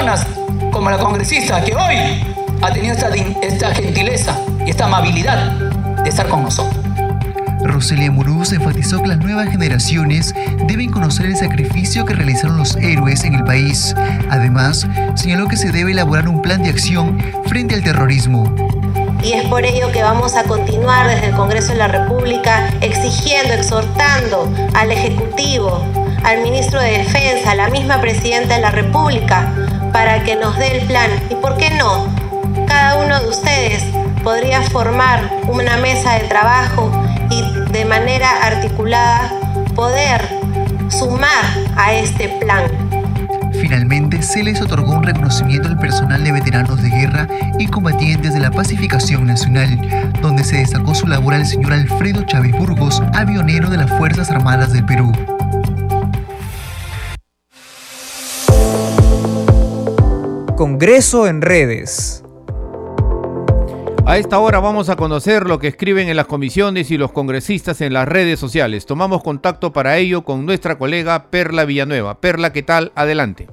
Personas 0.04 0.26
como 0.72 0.90
la 0.90 0.98
congresista 0.98 1.62
que 1.64 1.74
hoy 1.74 1.96
ha 2.62 2.72
tenido 2.72 2.94
esta, 2.94 3.08
esta 3.42 3.74
gentileza 3.74 4.38
y 4.66 4.70
esta 4.70 4.86
amabilidad 4.86 5.52
de 6.02 6.08
estar 6.08 6.28
con 6.28 6.42
nosotros. 6.42 6.76
Roselia 7.62 8.10
Muruz 8.10 8.52
enfatizó 8.52 9.00
que 9.00 9.08
las 9.08 9.18
nuevas 9.18 9.48
generaciones 9.48 10.34
deben 10.66 10.90
conocer 10.90 11.26
el 11.26 11.36
sacrificio 11.36 12.04
que 12.04 12.12
realizaron 12.12 12.58
los 12.58 12.76
héroes 12.76 13.24
en 13.24 13.34
el 13.34 13.44
país. 13.44 13.94
Además, 14.28 14.86
señaló 15.14 15.48
que 15.48 15.56
se 15.56 15.72
debe 15.72 15.92
elaborar 15.92 16.28
un 16.28 16.42
plan 16.42 16.62
de 16.62 16.68
acción 16.68 17.18
frente 17.46 17.74
al 17.74 17.82
terrorismo 17.82 18.54
y 19.22 19.32
es 19.32 19.44
por 19.46 19.64
ello 19.64 19.90
que 19.90 20.02
vamos 20.02 20.36
a 20.36 20.44
continuar 20.44 21.08
desde 21.08 21.28
el 21.28 21.34
Congreso 21.34 21.72
de 21.72 21.78
la 21.78 21.88
República 21.88 22.68
exigiendo, 22.82 23.54
exhortando 23.54 24.52
al 24.74 24.92
Ejecutivo, 24.92 25.82
al 26.22 26.42
Ministro 26.42 26.78
de 26.78 26.98
Defensa, 26.98 27.52
a 27.52 27.54
la 27.54 27.68
misma 27.68 28.02
Presidenta 28.02 28.56
de 28.56 28.60
la 28.60 28.70
República, 28.70 29.53
para 29.94 30.24
que 30.24 30.34
nos 30.34 30.58
dé 30.58 30.78
el 30.78 30.86
plan. 30.88 31.08
¿Y 31.30 31.36
por 31.36 31.56
qué 31.56 31.70
no? 31.70 32.08
Cada 32.66 32.96
uno 32.96 33.20
de 33.20 33.28
ustedes 33.28 33.84
podría 34.24 34.60
formar 34.60 35.30
una 35.46 35.76
mesa 35.76 36.14
de 36.14 36.26
trabajo 36.26 36.90
y 37.30 37.42
de 37.70 37.84
manera 37.84 38.28
articulada 38.44 39.30
poder 39.76 40.20
sumar 40.88 41.44
a 41.76 41.94
este 41.94 42.28
plan. 42.40 42.64
Finalmente, 43.52 44.20
se 44.20 44.42
les 44.42 44.60
otorgó 44.60 44.94
un 44.94 45.04
reconocimiento 45.04 45.68
al 45.68 45.78
personal 45.78 46.24
de 46.24 46.32
veteranos 46.32 46.82
de 46.82 46.90
guerra 46.90 47.28
y 47.60 47.68
combatientes 47.68 48.34
de 48.34 48.40
la 48.40 48.50
pacificación 48.50 49.24
nacional, 49.26 49.78
donde 50.20 50.42
se 50.42 50.56
destacó 50.56 50.96
su 50.96 51.06
labor 51.06 51.34
al 51.34 51.46
señor 51.46 51.72
Alfredo 51.72 52.24
Chávez 52.24 52.50
Burgos, 52.50 53.00
avionero 53.12 53.70
de 53.70 53.76
las 53.76 53.90
Fuerzas 53.90 54.32
Armadas 54.32 54.72
del 54.72 54.84
Perú. 54.84 55.12
Congreso 60.56 61.26
en 61.26 61.42
redes. 61.42 62.22
A 64.06 64.18
esta 64.18 64.38
hora 64.38 64.60
vamos 64.60 64.88
a 64.88 64.94
conocer 64.94 65.48
lo 65.48 65.58
que 65.58 65.66
escriben 65.66 66.08
en 66.08 66.16
las 66.16 66.26
comisiones 66.26 66.92
y 66.92 66.96
los 66.96 67.10
congresistas 67.10 67.80
en 67.80 67.92
las 67.92 68.06
redes 68.06 68.38
sociales. 68.38 68.86
Tomamos 68.86 69.24
contacto 69.24 69.72
para 69.72 69.96
ello 69.96 70.22
con 70.22 70.46
nuestra 70.46 70.78
colega 70.78 71.24
Perla 71.30 71.64
Villanueva. 71.64 72.20
Perla, 72.20 72.52
¿qué 72.52 72.62
tal? 72.62 72.92
Adelante. 72.94 73.48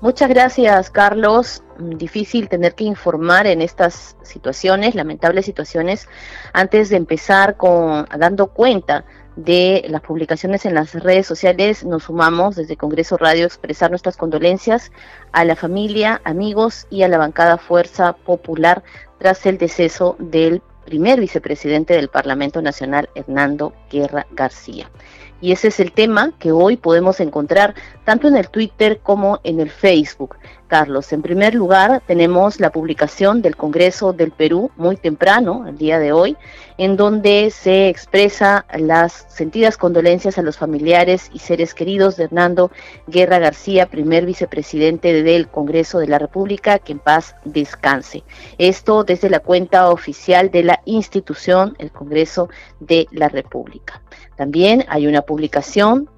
Muchas 0.00 0.28
gracias, 0.28 0.88
Carlos. 0.88 1.64
Difícil 1.80 2.48
tener 2.48 2.76
que 2.76 2.84
informar 2.84 3.48
en 3.48 3.60
estas 3.60 4.16
situaciones, 4.22 4.94
lamentables 4.94 5.46
situaciones, 5.46 6.08
antes 6.52 6.90
de 6.90 6.96
empezar 6.96 7.56
con 7.56 8.06
dando 8.16 8.46
cuenta 8.46 9.04
de 9.36 9.84
las 9.88 10.02
publicaciones 10.02 10.66
en 10.66 10.74
las 10.74 10.92
redes 10.94 11.26
sociales, 11.26 11.84
nos 11.84 12.04
sumamos 12.04 12.56
desde 12.56 12.76
Congreso 12.76 13.16
Radio 13.16 13.44
a 13.44 13.46
expresar 13.46 13.90
nuestras 13.90 14.16
condolencias 14.16 14.90
a 15.32 15.44
la 15.44 15.56
familia, 15.56 16.20
amigos 16.24 16.86
y 16.90 17.02
a 17.02 17.08
la 17.08 17.18
bancada 17.18 17.58
Fuerza 17.58 18.12
Popular 18.12 18.82
tras 19.18 19.44
el 19.46 19.58
deceso 19.58 20.16
del 20.18 20.62
primer 20.84 21.20
vicepresidente 21.20 21.94
del 21.94 22.08
Parlamento 22.08 22.60
Nacional, 22.62 23.08
Hernando 23.14 23.72
Guerra 23.90 24.26
García. 24.32 24.90
Y 25.40 25.52
ese 25.52 25.68
es 25.68 25.80
el 25.80 25.92
tema 25.92 26.32
que 26.38 26.52
hoy 26.52 26.76
podemos 26.76 27.20
encontrar 27.20 27.74
tanto 28.04 28.28
en 28.28 28.36
el 28.36 28.50
Twitter 28.50 29.00
como 29.02 29.40
en 29.44 29.60
el 29.60 29.70
Facebook. 29.70 30.36
Carlos. 30.70 31.12
En 31.12 31.20
primer 31.20 31.54
lugar, 31.54 32.00
tenemos 32.06 32.60
la 32.60 32.70
publicación 32.70 33.42
del 33.42 33.56
Congreso 33.56 34.12
del 34.12 34.30
Perú 34.30 34.70
muy 34.76 34.96
temprano, 34.96 35.66
el 35.66 35.76
día 35.76 35.98
de 35.98 36.12
hoy, 36.12 36.36
en 36.78 36.96
donde 36.96 37.50
se 37.50 37.88
expresa 37.88 38.64
las 38.78 39.26
sentidas 39.28 39.76
condolencias 39.76 40.38
a 40.38 40.42
los 40.42 40.56
familiares 40.56 41.28
y 41.34 41.40
seres 41.40 41.74
queridos 41.74 42.16
de 42.16 42.24
Hernando 42.24 42.70
Guerra 43.08 43.40
García, 43.40 43.86
primer 43.86 44.24
vicepresidente 44.24 45.24
del 45.24 45.48
Congreso 45.48 45.98
de 45.98 46.06
la 46.06 46.20
República, 46.20 46.78
que 46.78 46.92
en 46.92 47.00
paz 47.00 47.34
descanse. 47.44 48.22
Esto 48.56 49.02
desde 49.02 49.28
la 49.28 49.40
cuenta 49.40 49.90
oficial 49.90 50.52
de 50.52 50.62
la 50.62 50.80
institución, 50.84 51.74
el 51.78 51.90
Congreso 51.90 52.48
de 52.78 53.08
la 53.10 53.28
República. 53.28 54.00
También 54.36 54.84
hay 54.88 55.08
una 55.08 55.22
publicación 55.22 56.08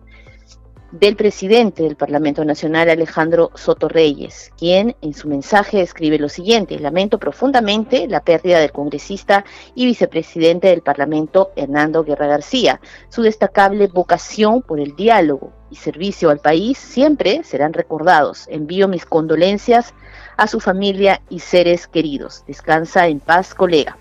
del 0.93 1.17
presidente 1.17 1.83
del 1.83 1.97
Parlamento 1.97 2.45
Nacional, 2.45 2.91
Alejandro 2.91 3.51
Soto 3.55 3.89
Reyes, 3.89 4.53
quien 4.59 4.95
en 5.01 5.15
su 5.15 5.27
mensaje 5.27 5.81
escribe 5.81 6.19
lo 6.19 6.29
siguiente, 6.29 6.79
lamento 6.79 7.19
profundamente 7.19 8.07
la 8.07 8.23
pérdida 8.23 8.61
del 8.61 8.73
congresista 8.73 9.45
y 9.75 9.87
vicepresidente 9.87 10.69
del 10.69 10.83
Parlamento, 10.83 11.51
Hernando 11.57 12.05
Guerra 12.05 12.27
García. 12.27 12.81
Su 13.09 13.23
destacable 13.23 13.87
vocación 13.87 14.61
por 14.61 14.81
el 14.81 14.95
diálogo 14.95 15.53
y 15.71 15.77
servicio 15.77 16.29
al 16.29 16.41
país 16.41 16.77
siempre 16.77 17.43
serán 17.43 17.73
recordados. 17.73 18.47
Envío 18.49 18.87
mis 18.87 19.07
condolencias 19.07 19.95
a 20.37 20.47
su 20.47 20.61
familia 20.61 21.23
y 21.31 21.41
seres 21.41 21.87
queridos. 21.87 22.45
Descansa 22.47 23.09
en 23.09 23.21
paz, 23.21 23.55
colega. 23.55 23.97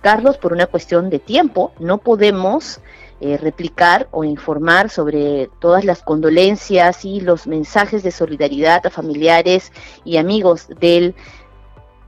Carlos, 0.00 0.36
por 0.38 0.52
una 0.52 0.66
cuestión 0.66 1.08
de 1.08 1.20
tiempo, 1.20 1.72
no 1.78 1.98
podemos 1.98 2.80
eh, 3.22 3.36
replicar 3.36 4.08
o 4.10 4.24
informar 4.24 4.90
sobre 4.90 5.48
todas 5.60 5.84
las 5.84 6.02
condolencias 6.02 7.04
y 7.04 7.20
los 7.20 7.46
mensajes 7.46 8.02
de 8.02 8.10
solidaridad 8.10 8.84
a 8.84 8.90
familiares 8.90 9.70
y 10.04 10.16
amigos 10.16 10.66
del 10.80 11.14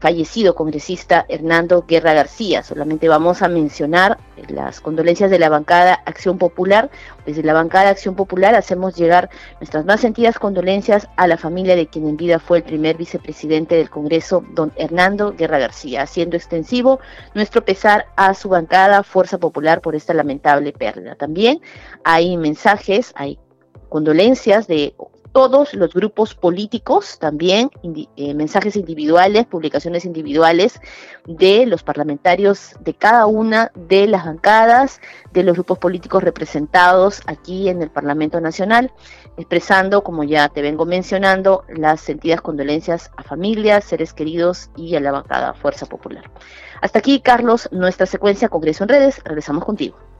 fallecido 0.04 0.54
congresista 0.54 1.24
Hernando 1.30 1.86
Guerra 1.88 2.12
García. 2.12 2.62
Solamente 2.62 3.08
vamos 3.08 3.40
a 3.40 3.48
mencionar 3.48 4.18
las 4.48 4.82
condolencias 4.82 5.30
de 5.30 5.38
la 5.38 5.48
bancada 5.48 5.94
Acción 6.04 6.36
Popular. 6.36 6.90
Desde 7.24 7.42
la 7.42 7.54
bancada 7.54 7.88
Acción 7.88 8.14
Popular 8.14 8.54
hacemos 8.54 8.96
llegar 8.96 9.30
nuestras 9.60 9.86
más 9.86 10.02
sentidas 10.02 10.38
condolencias 10.38 11.08
a 11.16 11.26
la 11.26 11.38
familia 11.38 11.74
de 11.74 11.86
quien 11.86 12.06
en 12.06 12.18
vida 12.18 12.38
fue 12.38 12.58
el 12.58 12.64
primer 12.64 12.98
vicepresidente 12.98 13.76
del 13.76 13.88
Congreso, 13.88 14.44
don 14.50 14.72
Hernando 14.76 15.32
Guerra 15.32 15.58
García, 15.58 16.02
haciendo 16.02 16.36
extensivo 16.36 17.00
nuestro 17.32 17.64
pesar 17.64 18.04
a 18.16 18.34
su 18.34 18.50
bancada 18.50 19.04
Fuerza 19.04 19.38
Popular 19.38 19.80
por 19.80 19.96
esta 19.96 20.12
lamentable 20.12 20.74
pérdida. 20.74 21.14
También 21.14 21.62
hay 22.04 22.36
mensajes, 22.36 23.14
hay 23.16 23.38
condolencias 23.88 24.66
de 24.66 24.94
todos 25.34 25.74
los 25.74 25.92
grupos 25.92 26.36
políticos, 26.36 27.18
también 27.18 27.68
eh, 28.16 28.34
mensajes 28.34 28.76
individuales, 28.76 29.46
publicaciones 29.46 30.04
individuales 30.04 30.80
de 31.26 31.66
los 31.66 31.82
parlamentarios 31.82 32.76
de 32.78 32.94
cada 32.94 33.26
una 33.26 33.72
de 33.74 34.06
las 34.06 34.24
bancadas, 34.24 35.00
de 35.32 35.42
los 35.42 35.54
grupos 35.54 35.80
políticos 35.80 36.22
representados 36.22 37.20
aquí 37.26 37.68
en 37.68 37.82
el 37.82 37.90
Parlamento 37.90 38.40
Nacional, 38.40 38.92
expresando, 39.36 40.04
como 40.04 40.22
ya 40.22 40.48
te 40.50 40.62
vengo 40.62 40.86
mencionando, 40.86 41.64
las 41.68 42.00
sentidas 42.00 42.40
condolencias 42.40 43.10
a 43.16 43.24
familias, 43.24 43.82
seres 43.82 44.14
queridos 44.14 44.70
y 44.76 44.94
a 44.94 45.00
la 45.00 45.10
bancada 45.10 45.52
Fuerza 45.54 45.86
Popular. 45.86 46.30
Hasta 46.80 47.00
aquí, 47.00 47.20
Carlos, 47.20 47.68
nuestra 47.72 48.06
secuencia 48.06 48.48
Congreso 48.48 48.84
en 48.84 48.90
Redes. 48.90 49.20
Regresamos 49.24 49.64
contigo. 49.64 50.13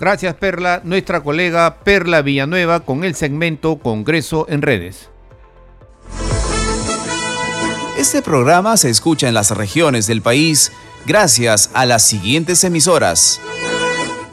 Gracias 0.00 0.34
Perla, 0.36 0.80
nuestra 0.82 1.20
colega 1.20 1.80
Perla 1.84 2.22
Villanueva 2.22 2.80
con 2.80 3.04
el 3.04 3.14
segmento 3.14 3.76
Congreso 3.76 4.46
en 4.48 4.62
redes. 4.62 5.10
Este 7.98 8.22
programa 8.22 8.78
se 8.78 8.88
escucha 8.88 9.28
en 9.28 9.34
las 9.34 9.50
regiones 9.50 10.06
del 10.06 10.22
país 10.22 10.72
gracias 11.04 11.70
a 11.74 11.84
las 11.84 12.02
siguientes 12.02 12.64
emisoras. 12.64 13.42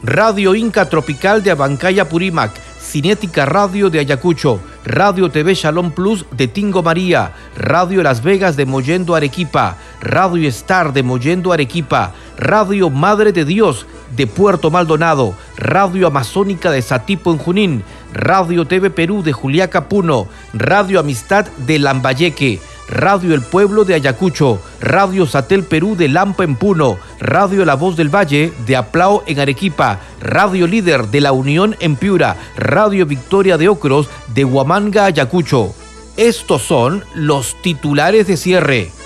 Radio 0.02 0.54
Inca 0.54 0.88
Tropical 0.88 1.42
de 1.42 1.50
Abancaya 1.50 2.08
Purímac, 2.08 2.50
Cinética 2.80 3.44
Radio 3.44 3.90
de 3.90 3.98
Ayacucho, 3.98 4.62
Radio 4.86 5.30
TV 5.30 5.54
Shalom 5.54 5.90
Plus 5.90 6.24
de 6.30 6.48
Tingo 6.48 6.82
María, 6.82 7.34
Radio 7.58 8.02
Las 8.02 8.22
Vegas 8.22 8.56
de 8.56 8.64
Mollendo 8.64 9.14
Arequipa, 9.14 9.76
Radio 10.00 10.48
Star 10.48 10.94
de 10.94 11.02
Mollendo 11.02 11.52
Arequipa, 11.52 12.14
Radio 12.38 12.88
Madre 12.88 13.32
de 13.32 13.44
Dios 13.44 13.86
de 14.16 14.26
Puerto 14.26 14.70
Maldonado, 14.70 15.34
Radio 15.56 16.06
Amazónica 16.06 16.70
de 16.70 16.82
Satipo 16.82 17.32
en 17.32 17.38
Junín, 17.38 17.84
Radio 18.12 18.66
TV 18.66 18.90
Perú 18.90 19.22
de 19.22 19.32
Juliaca 19.32 19.88
Puno, 19.88 20.28
Radio 20.52 21.00
Amistad 21.00 21.46
de 21.66 21.78
Lambayeque, 21.78 22.60
Radio 22.88 23.34
El 23.34 23.42
Pueblo 23.42 23.84
de 23.84 23.94
Ayacucho, 23.94 24.60
Radio 24.80 25.26
Satel 25.26 25.62
Perú 25.62 25.94
de 25.94 26.08
Lampa 26.08 26.44
en 26.44 26.56
Puno, 26.56 26.96
Radio 27.20 27.64
La 27.64 27.74
Voz 27.74 27.96
del 27.96 28.14
Valle 28.14 28.52
de 28.66 28.76
Aplao 28.76 29.22
en 29.26 29.40
Arequipa, 29.40 30.00
Radio 30.20 30.66
Líder 30.66 31.08
de 31.08 31.20
La 31.20 31.32
Unión 31.32 31.76
en 31.80 31.96
Piura, 31.96 32.36
Radio 32.56 33.04
Victoria 33.04 33.58
de 33.58 33.68
Ocros 33.68 34.08
de 34.34 34.44
Huamanga, 34.44 35.04
Ayacucho. 35.04 35.74
Estos 36.16 36.62
son 36.62 37.04
los 37.14 37.60
titulares 37.62 38.26
de 38.26 38.36
cierre. 38.36 38.97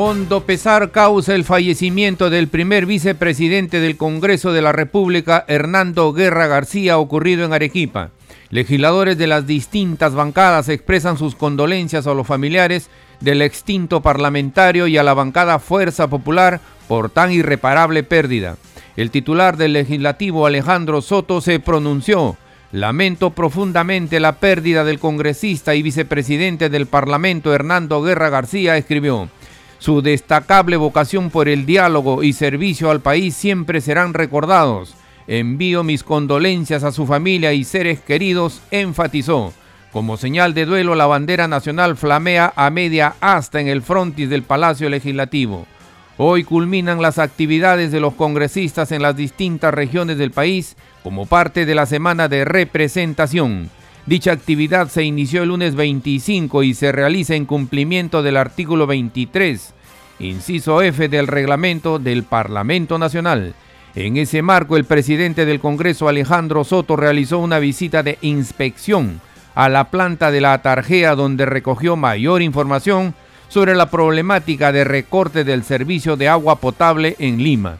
Hondo 0.00 0.46
pesar 0.46 0.92
causa 0.92 1.34
el 1.34 1.42
fallecimiento 1.42 2.30
del 2.30 2.46
primer 2.46 2.86
vicepresidente 2.86 3.80
del 3.80 3.96
Congreso 3.96 4.52
de 4.52 4.62
la 4.62 4.70
República, 4.70 5.44
Hernando 5.48 6.12
Guerra 6.12 6.46
García, 6.46 6.98
ocurrido 6.98 7.44
en 7.44 7.52
Arequipa. 7.52 8.10
Legisladores 8.50 9.18
de 9.18 9.26
las 9.26 9.48
distintas 9.48 10.14
bancadas 10.14 10.68
expresan 10.68 11.18
sus 11.18 11.34
condolencias 11.34 12.06
a 12.06 12.14
los 12.14 12.28
familiares 12.28 12.90
del 13.18 13.42
extinto 13.42 14.00
parlamentario 14.00 14.86
y 14.86 14.96
a 14.98 15.02
la 15.02 15.14
bancada 15.14 15.58
Fuerza 15.58 16.06
Popular 16.06 16.60
por 16.86 17.10
tan 17.10 17.32
irreparable 17.32 18.04
pérdida. 18.04 18.56
El 18.96 19.10
titular 19.10 19.56
del 19.56 19.72
legislativo 19.72 20.46
Alejandro 20.46 21.02
Soto 21.02 21.40
se 21.40 21.58
pronunció. 21.58 22.36
Lamento 22.70 23.30
profundamente 23.30 24.20
la 24.20 24.36
pérdida 24.36 24.84
del 24.84 25.00
congresista 25.00 25.74
y 25.74 25.82
vicepresidente 25.82 26.68
del 26.68 26.86
Parlamento 26.86 27.52
Hernando 27.52 28.00
Guerra 28.00 28.28
García, 28.28 28.76
escribió. 28.76 29.28
Su 29.78 30.02
destacable 30.02 30.76
vocación 30.76 31.30
por 31.30 31.48
el 31.48 31.64
diálogo 31.64 32.22
y 32.22 32.32
servicio 32.32 32.90
al 32.90 33.00
país 33.00 33.34
siempre 33.34 33.80
serán 33.80 34.12
recordados. 34.12 34.94
Envío 35.28 35.84
mis 35.84 36.02
condolencias 36.02 36.82
a 36.84 36.90
su 36.90 37.06
familia 37.06 37.52
y 37.52 37.62
seres 37.62 38.00
queridos, 38.00 38.60
enfatizó. 38.70 39.52
Como 39.92 40.16
señal 40.16 40.52
de 40.52 40.66
duelo, 40.66 40.94
la 40.94 41.06
bandera 41.06 41.48
nacional 41.48 41.96
flamea 41.96 42.52
a 42.56 42.70
media 42.70 43.14
asta 43.20 43.60
en 43.60 43.68
el 43.68 43.82
frontis 43.82 44.28
del 44.28 44.42
Palacio 44.42 44.88
Legislativo. 44.88 45.66
Hoy 46.16 46.42
culminan 46.42 47.00
las 47.00 47.18
actividades 47.18 47.92
de 47.92 48.00
los 48.00 48.14
congresistas 48.14 48.90
en 48.90 49.02
las 49.02 49.16
distintas 49.16 49.72
regiones 49.72 50.18
del 50.18 50.32
país 50.32 50.76
como 51.04 51.26
parte 51.26 51.64
de 51.64 51.74
la 51.76 51.86
semana 51.86 52.26
de 52.26 52.44
representación. 52.44 53.70
Dicha 54.08 54.32
actividad 54.32 54.88
se 54.88 55.04
inició 55.04 55.42
el 55.42 55.50
lunes 55.50 55.74
25 55.74 56.62
y 56.62 56.72
se 56.72 56.92
realiza 56.92 57.34
en 57.34 57.44
cumplimiento 57.44 58.22
del 58.22 58.38
artículo 58.38 58.86
23, 58.86 59.74
inciso 60.20 60.80
F 60.80 61.10
del 61.10 61.26
reglamento 61.26 61.98
del 61.98 62.22
Parlamento 62.22 62.98
Nacional. 62.98 63.52
En 63.94 64.16
ese 64.16 64.40
marco, 64.40 64.78
el 64.78 64.86
presidente 64.86 65.44
del 65.44 65.60
Congreso, 65.60 66.08
Alejandro 66.08 66.64
Soto, 66.64 66.96
realizó 66.96 67.38
una 67.38 67.58
visita 67.58 68.02
de 68.02 68.16
inspección 68.22 69.20
a 69.54 69.68
la 69.68 69.90
planta 69.90 70.30
de 70.30 70.40
la 70.40 70.62
Tarjea 70.62 71.14
donde 71.14 71.44
recogió 71.44 71.94
mayor 71.94 72.40
información 72.40 73.14
sobre 73.48 73.74
la 73.74 73.90
problemática 73.90 74.72
de 74.72 74.84
recorte 74.84 75.44
del 75.44 75.64
servicio 75.64 76.16
de 76.16 76.28
agua 76.28 76.56
potable 76.56 77.14
en 77.18 77.42
Lima. 77.42 77.76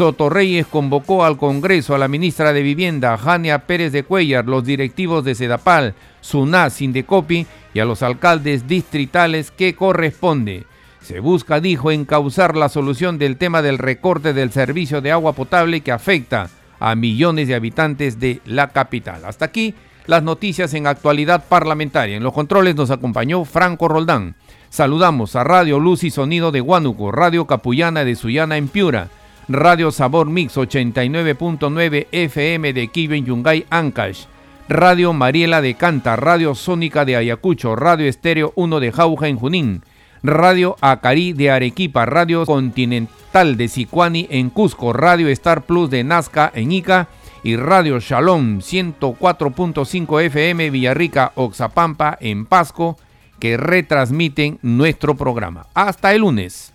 Soto 0.00 0.30
Reyes 0.30 0.66
convocó 0.66 1.26
al 1.26 1.36
Congreso 1.36 1.94
a 1.94 1.98
la 1.98 2.08
ministra 2.08 2.54
de 2.54 2.62
Vivienda, 2.62 3.18
Jania 3.18 3.66
Pérez 3.66 3.92
de 3.92 4.02
Cuellar, 4.02 4.46
los 4.46 4.64
directivos 4.64 5.26
de 5.26 5.34
Sedapal, 5.34 5.92
SUNAS, 6.22 6.72
Sindecopi 6.72 7.46
y 7.74 7.80
a 7.80 7.84
los 7.84 8.02
alcaldes 8.02 8.66
distritales 8.66 9.50
que 9.50 9.74
corresponde. 9.74 10.64
Se 11.02 11.20
busca, 11.20 11.60
dijo, 11.60 11.90
encauzar 11.90 12.56
la 12.56 12.70
solución 12.70 13.18
del 13.18 13.36
tema 13.36 13.60
del 13.60 13.76
recorte 13.76 14.32
del 14.32 14.52
servicio 14.52 15.02
de 15.02 15.12
agua 15.12 15.34
potable 15.34 15.82
que 15.82 15.92
afecta 15.92 16.48
a 16.78 16.94
millones 16.94 17.46
de 17.48 17.56
habitantes 17.56 18.18
de 18.18 18.40
la 18.46 18.68
capital. 18.68 19.26
Hasta 19.26 19.44
aquí 19.44 19.74
las 20.06 20.22
noticias 20.22 20.72
en 20.72 20.86
actualidad 20.86 21.44
parlamentaria. 21.46 22.16
En 22.16 22.22
los 22.22 22.32
controles 22.32 22.74
nos 22.74 22.90
acompañó 22.90 23.44
Franco 23.44 23.86
Roldán. 23.86 24.34
Saludamos 24.70 25.36
a 25.36 25.44
Radio 25.44 25.78
Luz 25.78 26.04
y 26.04 26.10
Sonido 26.10 26.52
de 26.52 26.62
Huánuco, 26.62 27.12
Radio 27.12 27.46
Capullana 27.46 28.02
de 28.02 28.16
Sullana 28.16 28.56
en 28.56 28.68
Piura, 28.68 29.10
Radio 29.52 29.90
Sabor 29.90 30.28
Mix 30.28 30.56
89.9 30.56 32.06
FM 32.12 32.72
de 32.72 32.86
Kiven 32.86 33.26
Yungay 33.26 33.66
Ancash, 33.68 34.26
Radio 34.68 35.12
Mariela 35.12 35.60
de 35.60 35.74
Canta, 35.74 36.14
Radio 36.14 36.54
Sónica 36.54 37.04
de 37.04 37.16
Ayacucho, 37.16 37.74
Radio 37.74 38.06
Estéreo 38.06 38.52
1 38.54 38.78
de 38.78 38.92
Jauja 38.92 39.26
en 39.26 39.36
Junín, 39.36 39.82
Radio 40.22 40.76
Acari 40.80 41.32
de 41.32 41.50
Arequipa, 41.50 42.06
Radio 42.06 42.46
Continental 42.46 43.56
de 43.56 43.66
Sicuani 43.66 44.28
en 44.30 44.50
Cusco, 44.50 44.92
Radio 44.92 45.26
Star 45.26 45.62
Plus 45.62 45.90
de 45.90 46.04
Nazca 46.04 46.52
en 46.54 46.70
Ica 46.70 47.08
y 47.42 47.56
Radio 47.56 47.98
Shalom 47.98 48.60
104.5 48.60 50.22
FM 50.26 50.70
Villarrica, 50.70 51.32
Oxapampa, 51.34 52.16
en 52.20 52.46
Pasco, 52.46 52.96
que 53.40 53.56
retransmiten 53.56 54.60
nuestro 54.62 55.16
programa. 55.16 55.66
Hasta 55.74 56.14
el 56.14 56.20
lunes. 56.20 56.72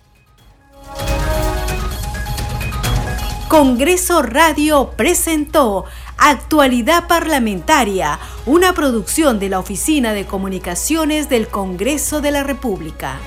Congreso 3.47 4.23
Radio 4.23 4.91
presentó 4.97 5.85
Actualidad 6.17 7.07
Parlamentaria, 7.07 8.19
una 8.47 8.73
producción 8.73 9.37
de 9.37 9.49
la 9.49 9.59
Oficina 9.59 10.13
de 10.13 10.25
Comunicaciones 10.25 11.29
del 11.29 11.47
Congreso 11.47 12.21
de 12.21 12.31
la 12.31 12.43
República. 12.43 13.19